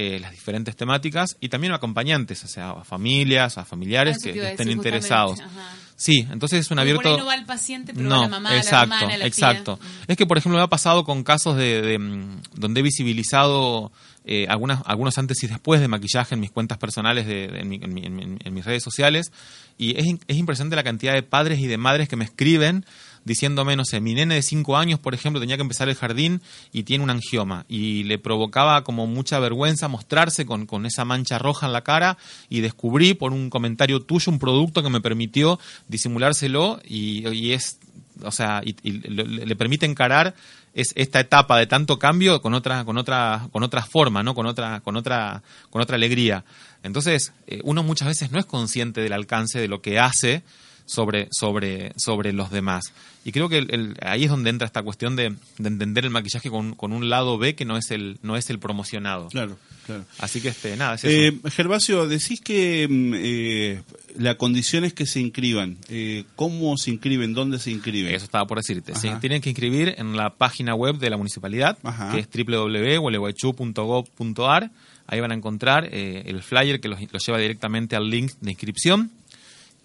eh, 0.00 0.20
las 0.20 0.30
diferentes 0.30 0.76
temáticas 0.76 1.36
y 1.40 1.48
también 1.48 1.72
a 1.72 1.76
acompañantes, 1.76 2.44
o 2.44 2.48
sea, 2.48 2.70
a 2.70 2.84
familias, 2.84 3.58
a 3.58 3.64
familiares 3.64 4.18
Eso 4.18 4.32
que, 4.32 4.50
estén 4.50 4.70
interesados. 4.70 5.40
ajá. 5.40 5.74
Sí, 5.96 6.24
entonces 6.30 6.60
es 6.60 6.70
un 6.70 6.76
Porque 6.76 6.94
por 6.94 6.98
abierto. 7.06 7.08
ahí 7.08 7.16
no 7.18 7.26
va 7.26 7.34
el 7.34 7.44
paciente, 7.44 7.92
pero 7.92 8.08
va 8.08 8.14
No, 8.16 8.22
la 8.22 8.28
mamá, 8.28 8.56
exacto, 8.56 8.90
la 8.90 8.94
hermana, 9.00 9.12
la 9.14 9.16
tía. 9.18 9.26
exacto. 9.26 9.80
Es 10.06 10.16
que, 10.16 10.26
por 10.26 10.38
ejemplo, 10.38 10.56
me 10.56 10.62
ha 10.62 10.68
pasado 10.68 11.02
con 11.02 11.24
casos 11.24 11.56
de, 11.56 11.82
de, 11.82 11.98
mm, 11.98 12.42
donde 12.54 12.78
he 12.78 12.82
visibilizado 12.84 13.90
eh, 14.24 14.46
algunas, 14.48 14.80
algunos 14.84 15.16
antes 15.18 15.42
y 15.42 15.46
después 15.46 15.80
de 15.80 15.88
maquillaje 15.88 16.34
en 16.36 16.40
mis 16.40 16.50
cuentas 16.52 16.76
personales, 16.78 17.26
de, 17.26 17.48
de- 17.48 17.60
en, 17.60 17.68
mi- 17.68 17.80
en 17.82 17.94
mi- 17.94 18.04
en 18.04 18.14
mi- 18.14 18.36
en 18.44 18.54
mis 18.54 18.64
redes 18.64 18.82
sociales, 18.82 19.32
y 19.78 19.98
es, 19.98 20.06
es 20.28 20.36
impresionante 20.36 20.76
la 20.76 20.84
cantidad 20.84 21.14
de 21.14 21.22
padres 21.22 21.58
y 21.60 21.66
de 21.66 21.78
madres 21.78 22.08
que 22.08 22.16
me 22.16 22.24
escriben 22.24 22.84
diciéndome, 23.24 23.76
no 23.76 23.84
sé, 23.84 24.00
mi 24.00 24.14
nene 24.14 24.36
de 24.36 24.42
5 24.42 24.76
años, 24.76 24.98
por 24.98 25.14
ejemplo, 25.14 25.40
tenía 25.40 25.56
que 25.56 25.62
empezar 25.62 25.88
el 25.88 25.94
jardín 25.94 26.40
y 26.72 26.84
tiene 26.84 27.04
un 27.04 27.10
angioma 27.10 27.64
y 27.68 28.04
le 28.04 28.18
provocaba 28.18 28.84
como 28.84 29.06
mucha 29.06 29.38
vergüenza 29.38 29.88
mostrarse 29.88 30.46
con, 30.46 30.66
con 30.66 30.86
esa 30.86 31.04
mancha 31.04 31.38
roja 31.38 31.66
en 31.66 31.72
la 31.72 31.82
cara 31.82 32.18
y 32.48 32.60
descubrí 32.60 33.14
por 33.14 33.32
un 33.32 33.50
comentario 33.50 34.00
tuyo 34.00 34.32
un 34.32 34.38
producto 34.38 34.82
que 34.82 34.90
me 34.90 35.00
permitió 35.00 35.58
disimulárselo 35.88 36.80
y, 36.84 37.52
es, 37.52 37.78
o 38.22 38.30
sea, 38.30 38.62
y, 38.64 38.74
le 38.90 39.56
permite 39.56 39.86
encarar 39.86 40.34
es 40.74 40.92
esta 40.94 41.18
etapa 41.18 41.58
de 41.58 41.66
tanto 41.66 41.98
cambio 41.98 42.40
con 42.40 42.54
otra, 42.54 42.84
con 42.84 42.98
otra, 42.98 43.48
con 43.52 43.62
otra 43.62 43.82
forma, 43.82 44.22
¿no? 44.22 44.34
Con 44.34 44.46
otra, 44.46 44.80
con 44.80 44.96
otra, 44.96 45.42
con 45.70 45.82
otra 45.82 45.96
alegría. 45.96 46.44
Entonces, 46.82 47.32
eh, 47.46 47.60
uno 47.64 47.82
muchas 47.82 48.08
veces 48.08 48.30
no 48.30 48.38
es 48.38 48.46
consciente 48.46 49.00
del 49.00 49.12
alcance 49.12 49.58
de 49.58 49.66
lo 49.66 49.82
que 49.82 49.98
hace 49.98 50.42
sobre, 50.88 51.28
sobre, 51.30 51.92
sobre 51.96 52.32
los 52.32 52.50
demás. 52.50 52.92
Y 53.24 53.32
creo 53.32 53.48
que 53.50 53.66
ahí 54.00 54.24
es 54.24 54.30
donde 54.30 54.48
entra 54.48 54.64
esta 54.66 54.82
cuestión 54.82 55.14
de, 55.14 55.34
entender 55.58 56.06
el 56.06 56.10
maquillaje 56.10 56.48
con, 56.48 56.74
con, 56.74 56.94
un 56.94 57.10
lado 57.10 57.36
B 57.36 57.54
que 57.54 57.66
no 57.66 57.76
es 57.76 57.90
el, 57.90 58.18
no 58.22 58.38
es 58.38 58.48
el 58.48 58.58
promocionado. 58.58 59.28
Claro, 59.28 59.58
claro. 59.84 60.06
Así 60.18 60.40
que 60.40 60.48
este, 60.48 60.74
nada, 60.76 60.94
es 60.94 61.04
eh, 61.04 61.38
Gervasio, 61.50 62.08
decís 62.08 62.40
que 62.40 62.88
mm, 62.88 63.12
eh, 63.16 63.82
la 64.16 64.36
condición 64.36 64.84
es 64.84 64.94
que 64.94 65.04
se 65.04 65.20
inscriban. 65.20 65.76
Eh, 65.90 66.24
¿Cómo 66.36 66.78
se 66.78 66.90
inscriben? 66.90 67.34
¿Dónde 67.34 67.58
se 67.58 67.70
inscriben? 67.70 68.14
Eso 68.14 68.24
estaba 68.24 68.46
por 68.46 68.56
decirte. 68.56 68.94
Se 68.94 69.14
tienen 69.16 69.42
que 69.42 69.50
inscribir 69.50 69.94
en 69.98 70.16
la 70.16 70.30
página 70.30 70.74
web 70.74 70.96
de 70.96 71.10
la 71.10 71.18
municipalidad, 71.18 71.76
que 72.12 72.20
es 72.20 72.28
www.gualeguaychú.gov.ar. 72.32 74.70
Ahí 75.06 75.20
van 75.20 75.32
a 75.32 75.34
encontrar 75.34 75.86
eh, 75.92 76.22
el 76.26 76.42
flyer 76.42 76.80
que 76.80 76.88
los, 76.88 76.98
los 77.12 77.26
lleva 77.26 77.36
directamente 77.38 77.94
al 77.94 78.08
link 78.08 78.32
de 78.40 78.52
inscripción 78.52 79.10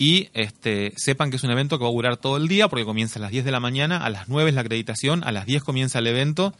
y 0.04 0.30
este, 0.34 0.92
sepan 0.98 1.30
que 1.30 1.38
es 1.38 1.44
un 1.46 1.52
evento 1.52 1.78
que 1.78 1.86
va 1.86 1.90
a 1.90 1.94
durar 1.94 2.18
todo 2.18 2.36
el 2.36 2.50
día 2.50 2.68
porque 2.68 2.84
comienza 2.84 3.20
a 3.20 3.22
las 3.22 3.32
10 3.32 3.46
de 3.46 3.52
la 3.52 3.62
mañana, 3.62 4.04
a 4.04 4.10
las 4.10 4.28
9 4.28 4.50
es 4.50 4.54
la 4.54 4.60
acreditación, 4.60 5.24
a 5.24 5.32
las 5.32 5.46
10 5.46 5.64
comienza 5.64 6.00
el 6.00 6.08
evento, 6.08 6.54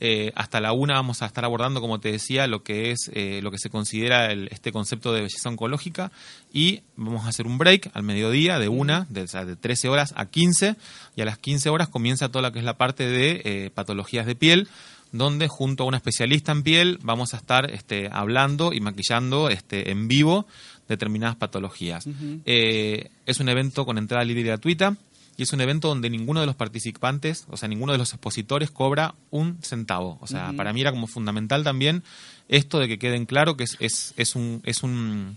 eh, 0.00 0.32
hasta 0.34 0.60
la 0.60 0.72
1 0.72 0.92
vamos 0.92 1.22
a 1.22 1.26
estar 1.26 1.44
abordando, 1.44 1.80
como 1.80 2.00
te 2.00 2.10
decía, 2.10 2.48
lo 2.48 2.64
que 2.64 2.90
es 2.90 3.12
eh, 3.12 3.38
lo 3.44 3.52
que 3.52 3.58
se 3.58 3.70
considera 3.70 4.32
este 4.32 4.72
concepto 4.72 5.12
de 5.12 5.20
belleza 5.20 5.50
oncológica 5.50 6.10
y 6.52 6.80
vamos 6.96 7.26
a 7.26 7.28
hacer 7.28 7.46
un 7.46 7.58
break 7.58 7.92
al 7.94 8.02
mediodía 8.02 8.58
de 8.58 8.68
1, 8.68 9.06
de, 9.08 9.24
de 9.24 9.54
13 9.54 9.88
horas 9.88 10.12
a 10.16 10.26
15 10.26 10.74
y 11.14 11.22
a 11.22 11.24
las 11.24 11.38
15 11.38 11.68
horas 11.68 11.86
comienza 11.88 12.28
toda 12.28 12.48
lo 12.48 12.52
que 12.52 12.58
es 12.58 12.64
la 12.64 12.76
parte 12.76 13.06
de 13.06 13.40
eh, 13.44 13.70
patologías 13.72 14.26
de 14.26 14.34
piel 14.34 14.66
donde 15.14 15.46
junto 15.46 15.84
a 15.84 15.86
una 15.86 15.98
especialista 15.98 16.50
en 16.50 16.64
piel 16.64 16.98
vamos 17.02 17.34
a 17.34 17.36
estar 17.36 17.70
este, 17.70 18.08
hablando 18.10 18.72
y 18.72 18.80
maquillando 18.80 19.48
este, 19.48 19.92
en 19.92 20.08
vivo 20.08 20.48
determinadas 20.88 21.36
patologías. 21.36 22.06
Eh, 22.44 23.10
es 23.26 23.40
un 23.40 23.48
evento 23.48 23.84
con 23.84 23.98
entrada 23.98 24.24
libre 24.24 24.42
y 24.42 24.46
gratuita 24.46 24.96
y 25.36 25.42
es 25.42 25.52
un 25.52 25.60
evento 25.60 25.88
donde 25.88 26.10
ninguno 26.10 26.40
de 26.40 26.46
los 26.46 26.54
participantes, 26.54 27.46
o 27.50 27.56
sea, 27.56 27.68
ninguno 27.68 27.92
de 27.92 27.98
los 27.98 28.12
expositores 28.12 28.70
cobra 28.70 29.14
un 29.30 29.58
centavo. 29.62 30.18
O 30.20 30.26
sea, 30.26 30.52
para 30.56 30.72
mí 30.72 30.80
era 30.80 30.92
como 30.92 31.06
fundamental 31.06 31.64
también 31.64 32.02
esto 32.48 32.78
de 32.78 32.88
que 32.88 32.98
queden 32.98 33.26
claro 33.26 33.56
que 33.56 33.64
es, 33.64 33.76
es, 33.80 34.14
es 34.16 34.34
un... 34.34 34.60
Es 34.64 34.82
un 34.82 35.36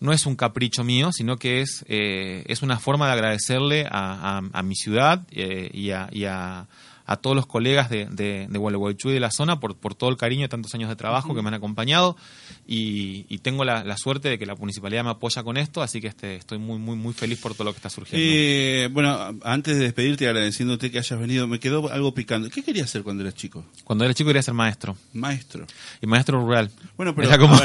no 0.00 0.12
es 0.12 0.26
un 0.26 0.36
capricho 0.36 0.84
mío, 0.84 1.12
sino 1.12 1.38
que 1.38 1.62
es, 1.62 1.82
eh, 1.88 2.44
es 2.46 2.60
una 2.60 2.78
forma 2.78 3.06
de 3.06 3.12
agradecerle 3.12 3.86
a, 3.90 4.42
a, 4.52 4.62
mi 4.62 4.74
ciudad 4.74 5.22
eh, 5.30 5.70
y, 5.72 5.92
a, 5.92 6.10
y, 6.12 6.24
a, 6.24 6.66
a 7.06 7.16
todos 7.16 7.36
los 7.36 7.46
colegas 7.46 7.90
de, 7.90 8.06
de, 8.06 8.46
de 8.48 8.58
Gualeguaychú 8.58 9.10
y 9.10 9.12
de 9.12 9.20
la 9.20 9.30
zona 9.30 9.60
por, 9.60 9.76
por 9.76 9.94
todo 9.94 10.10
el 10.10 10.16
cariño 10.16 10.42
de 10.42 10.48
tantos 10.48 10.74
años 10.74 10.88
de 10.88 10.96
trabajo 10.96 11.34
que 11.34 11.42
me 11.42 11.48
han 11.48 11.54
acompañado 11.54 12.16
y, 12.66 13.26
y 13.28 13.38
tengo 13.38 13.64
la, 13.64 13.84
la, 13.84 13.96
suerte 13.98 14.30
de 14.30 14.38
que 14.38 14.46
la 14.46 14.54
municipalidad 14.54 15.04
me 15.04 15.10
apoya 15.10 15.42
con 15.42 15.58
esto, 15.58 15.82
así 15.82 16.00
que 16.00 16.08
este, 16.08 16.36
estoy 16.36 16.58
muy, 16.58 16.78
muy, 16.78 16.96
muy 16.96 17.12
feliz 17.12 17.38
por 17.38 17.52
todo 17.54 17.64
lo 17.64 17.72
que 17.72 17.76
está 17.76 17.90
surgiendo. 17.90 18.26
Eh, 18.26 18.88
bueno, 18.90 19.38
antes 19.42 19.76
de 19.76 19.84
despedirte, 19.84 20.26
agradeciéndote 20.26 20.90
que 20.90 20.98
hayas 20.98 21.18
venido, 21.20 21.46
me 21.46 21.60
quedó 21.60 21.92
algo 21.92 22.14
picando. 22.14 22.48
¿Qué 22.48 22.62
querías 22.62 22.86
hacer 22.86 23.02
cuando 23.02 23.22
eras 23.22 23.34
chico? 23.34 23.64
Cuando 23.84 24.04
era 24.04 24.14
chico 24.14 24.28
quería 24.28 24.42
ser 24.42 24.54
maestro. 24.54 24.96
Maestro. 25.12 25.66
Y 26.00 26.06
maestro 26.06 26.40
rural. 26.40 26.70
Bueno, 26.96 27.14
pero 27.14 27.38
como... 27.38 27.58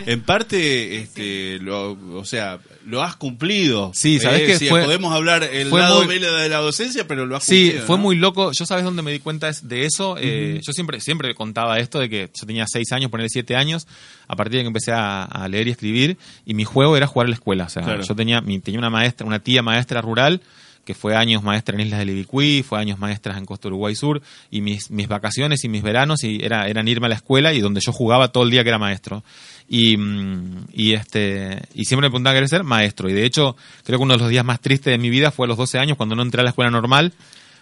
en 0.06 0.22
parte, 0.22 0.96
este, 0.96 1.58
lo, 1.60 1.92
o 2.18 2.24
sea, 2.24 2.58
lo 2.86 3.02
has 3.02 3.14
cumplido. 3.16 3.92
Sí, 3.94 4.18
sabes 4.18 4.42
eh, 4.42 4.58
que 4.58 4.68
podemos 4.68 5.14
hablar 5.14 5.44
el 5.44 5.70
lado 5.70 6.04
muy... 6.04 6.18
de 6.18 6.48
la 6.48 6.58
docencia, 6.58 7.06
pero 7.06 7.24
lo 7.26 7.36
has 7.36 7.44
cumplido. 7.44 7.80
Sí, 7.80 7.86
fue 7.86 7.98
muy 7.98 8.16
loco. 8.16 8.50
Yo 8.50 8.66
sabes 8.80 8.84
dónde 8.84 9.02
me 9.02 9.12
di 9.12 9.20
cuenta 9.20 9.50
de 9.62 9.84
eso. 9.84 10.16
Eh, 10.18 10.60
yo 10.62 10.72
siempre, 10.72 11.00
siempre 11.00 11.34
contaba 11.34 11.78
esto 11.78 11.98
de 11.98 12.08
que 12.08 12.30
yo 12.34 12.46
tenía 12.46 12.64
seis 12.66 12.92
años, 12.92 13.10
ponerle 13.10 13.28
siete 13.28 13.56
años 13.56 13.86
a 14.26 14.36
partir 14.36 14.58
de 14.58 14.62
que 14.62 14.68
empecé 14.68 14.92
a, 14.92 15.46
leer 15.48 15.68
y 15.68 15.70
escribir, 15.70 16.18
y 16.44 16.54
mi 16.54 16.64
juego 16.64 16.96
era 16.96 17.06
jugar 17.06 17.26
a 17.26 17.30
la 17.30 17.34
escuela. 17.34 17.64
O 17.64 17.68
sea, 17.68 18.00
yo 18.00 18.14
tenía, 18.14 18.40
mi, 18.40 18.60
tenía 18.60 18.78
una 18.78 18.90
maestra, 18.90 19.26
una 19.26 19.40
tía 19.40 19.62
maestra 19.62 20.00
rural, 20.00 20.40
que 20.84 20.94
fue 20.94 21.14
años 21.14 21.42
maestra 21.42 21.74
en 21.74 21.82
Islas 21.82 22.00
del 22.00 22.10
Ibicuí, 22.10 22.62
fue 22.62 22.78
años 22.78 22.98
maestra 22.98 23.36
en 23.36 23.44
Costa 23.44 23.68
Uruguay 23.68 23.94
Sur, 23.94 24.22
y 24.50 24.60
mis, 24.60 24.90
mis 24.90 25.08
vacaciones 25.08 25.64
y 25.64 25.68
mis 25.68 25.82
veranos 25.82 26.24
y 26.24 26.38
era, 26.42 26.68
eran 26.68 26.88
irme 26.88 27.06
a 27.06 27.10
la 27.10 27.14
escuela 27.16 27.52
y 27.52 27.60
donde 27.60 27.80
yo 27.80 27.92
jugaba 27.92 28.28
todo 28.28 28.44
el 28.44 28.50
día 28.50 28.62
que 28.62 28.70
era 28.70 28.78
maestro. 28.78 29.22
Y, 29.68 29.96
mm, 29.96 30.68
y 30.72 30.94
este 30.94 31.62
y 31.74 31.84
siempre 31.84 32.06
me 32.06 32.10
preguntaba 32.10 32.34
querer 32.34 32.48
ser 32.48 32.64
maestro. 32.64 33.08
Y 33.08 33.12
de 33.12 33.24
hecho, 33.24 33.56
creo 33.84 33.98
que 33.98 34.02
uno 34.02 34.14
de 34.14 34.20
los 34.20 34.30
días 34.30 34.44
más 34.44 34.60
tristes 34.60 34.90
de 34.92 34.98
mi 34.98 35.10
vida 35.10 35.30
fue 35.30 35.46
a 35.46 35.48
los 35.48 35.56
12 35.56 35.78
años 35.78 35.96
cuando 35.96 36.16
no 36.16 36.22
entré 36.22 36.40
a 36.40 36.44
la 36.44 36.50
escuela 36.50 36.70
normal 36.70 37.12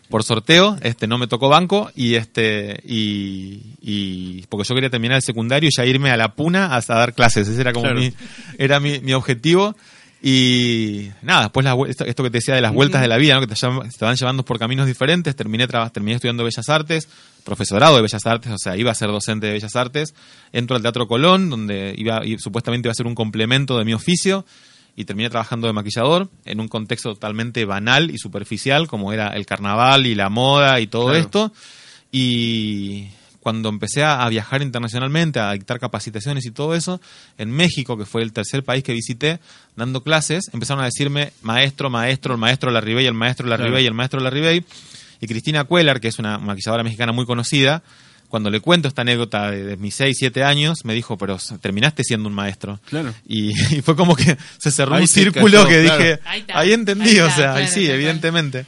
por 0.09 0.25
sorteo, 0.25 0.77
este 0.83 1.07
no 1.07 1.19
me 1.19 1.27
tocó 1.27 1.49
banco 1.49 1.91
y 1.95 2.15
este 2.15 2.81
y, 2.85 3.61
y 3.81 4.47
porque 4.49 4.67
yo 4.67 4.75
quería 4.75 4.91
terminar 4.91 5.17
el 5.17 5.23
secundario 5.23 5.69
y 5.69 5.77
ya 5.77 5.85
irme 5.85 6.11
a 6.11 6.17
la 6.17 6.35
puna 6.35 6.75
hasta 6.75 6.95
dar 6.95 7.15
clases, 7.15 7.49
ese 7.49 7.61
era 7.61 7.73
como 7.73 7.93
mi 7.93 8.13
era 8.59 8.81
mi, 8.81 9.01
mi, 9.01 9.13
objetivo. 9.13 9.77
Y 10.21 11.11
nada, 11.23 11.43
después 11.43 11.63
la, 11.63 11.77
esto, 11.87 12.05
que 12.05 12.31
te 12.31 12.39
decía 12.39 12.57
de 12.57 12.61
las 12.61 12.73
vueltas 12.73 13.01
de 13.01 13.07
la 13.07 13.19
vida, 13.19 13.35
¿no? 13.35 13.41
que 13.41 13.47
te, 13.47 13.55
te, 13.55 14.05
van 14.05 14.17
llevando 14.17 14.45
por 14.45 14.59
caminos 14.59 14.89
diferentes, 14.89 15.37
terminé 15.37 15.69
terminé 15.69 16.17
estudiando 16.17 16.43
Bellas 16.43 16.69
Artes, 16.69 17.09
profesorado 17.45 17.95
de 17.95 18.03
Bellas 18.03 18.27
Artes, 18.27 18.51
o 18.51 18.59
sea, 18.59 18.77
iba 18.77 18.91
a 18.91 18.97
ser 18.97 19.11
docente 19.11 19.47
de 19.47 19.53
Bellas 19.53 19.77
Artes, 19.77 20.15
entro 20.53 20.75
al 20.75 20.83
Teatro 20.83 21.07
Colón, 21.07 21.51
donde 21.51 21.95
iba 21.97 22.27
y 22.27 22.37
supuestamente 22.39 22.89
iba 22.89 22.91
a 22.91 22.97
ser 22.97 23.07
un 23.07 23.15
complemento 23.15 23.79
de 23.79 23.85
mi 23.85 23.95
oficio 23.95 24.45
y 24.99 25.05
terminé 25.05 25.31
trabajando 25.31 25.69
de 25.69 25.73
maquillador 25.73 26.29
en 26.45 26.59
un 26.59 26.67
contexto 26.67 27.15
totalmente 27.15 27.65
banal 27.65 28.11
y 28.11 28.19
superficial 28.19 28.89
como 28.89 29.13
era 29.13 29.29
el 29.29 29.47
carnaval 29.47 30.07
y 30.09 30.17
la 30.17 30.29
moda 30.29 30.81
y 30.81 30.89
todo 30.89 31.15
esto. 31.15 31.53
Y 32.11 33.07
cuando 33.39 33.69
empecé 33.69 34.03
a 34.03 34.29
viajar 34.29 34.61
internacionalmente, 34.61 35.39
a 35.39 35.53
dictar 35.53 35.79
capacitaciones 35.79 36.47
y 36.47 36.51
todo 36.51 36.75
eso, 36.75 37.01
en 37.39 37.53
México, 37.53 37.97
que 37.97 38.07
fue 38.07 38.23
el 38.23 38.33
tercer 38.33 38.65
país 38.65 38.83
que 38.83 38.93
visité, 38.93 39.39
dando 39.77 40.03
clases, 40.03 40.51
empezaron 40.53 40.83
a 40.83 40.87
decirme 40.87 41.33
maestro, 41.43 41.91
maestro, 41.91 42.35
el 42.35 42.41
maestro 42.41 42.73
Larribey, 42.73 43.07
el 43.07 43.15
maestro 43.15 43.47
Larribey, 43.47 43.87
el 43.87 43.95
maestro 43.95 44.19
Larribey. 44.19 44.65
Y 45.21 45.27
Cristina 45.29 45.63
Cuellar, 45.63 46.01
que 46.01 46.09
es 46.09 46.19
una 46.19 46.39
maquilladora 46.39 46.83
mexicana 46.83 47.13
muy 47.13 47.25
conocida, 47.25 47.85
cuando 48.29 48.51
le 48.51 48.61
cuento 48.61 48.89
esta 48.89 49.03
anécdota 49.03 49.51
de, 49.51 49.77
mis 49.77 49.95
6, 49.95 50.17
7 50.19 50.45
años, 50.45 50.85
me 50.85 50.95
dijo, 50.95 51.17
pero 51.17 51.39
terminaste 51.61 52.05
siendo 52.05 52.29
un 52.29 52.35
maestro. 52.35 52.81
Claro. 52.89 53.15
Y, 53.27 53.53
fue 53.83 53.97
como 53.97 54.15
que 54.15 54.37
se 54.59 54.71
cerró 54.71 54.97
un 54.97 55.09
círculo 55.09 55.67
que 55.67 55.81
dije, 55.81 56.21
ahí, 56.53 56.73
entendí, 56.73 57.19
o 57.21 57.31
sea, 57.31 57.55
ahí 57.55 57.69
sí, 57.69 57.91
evidentemente. 57.91 58.67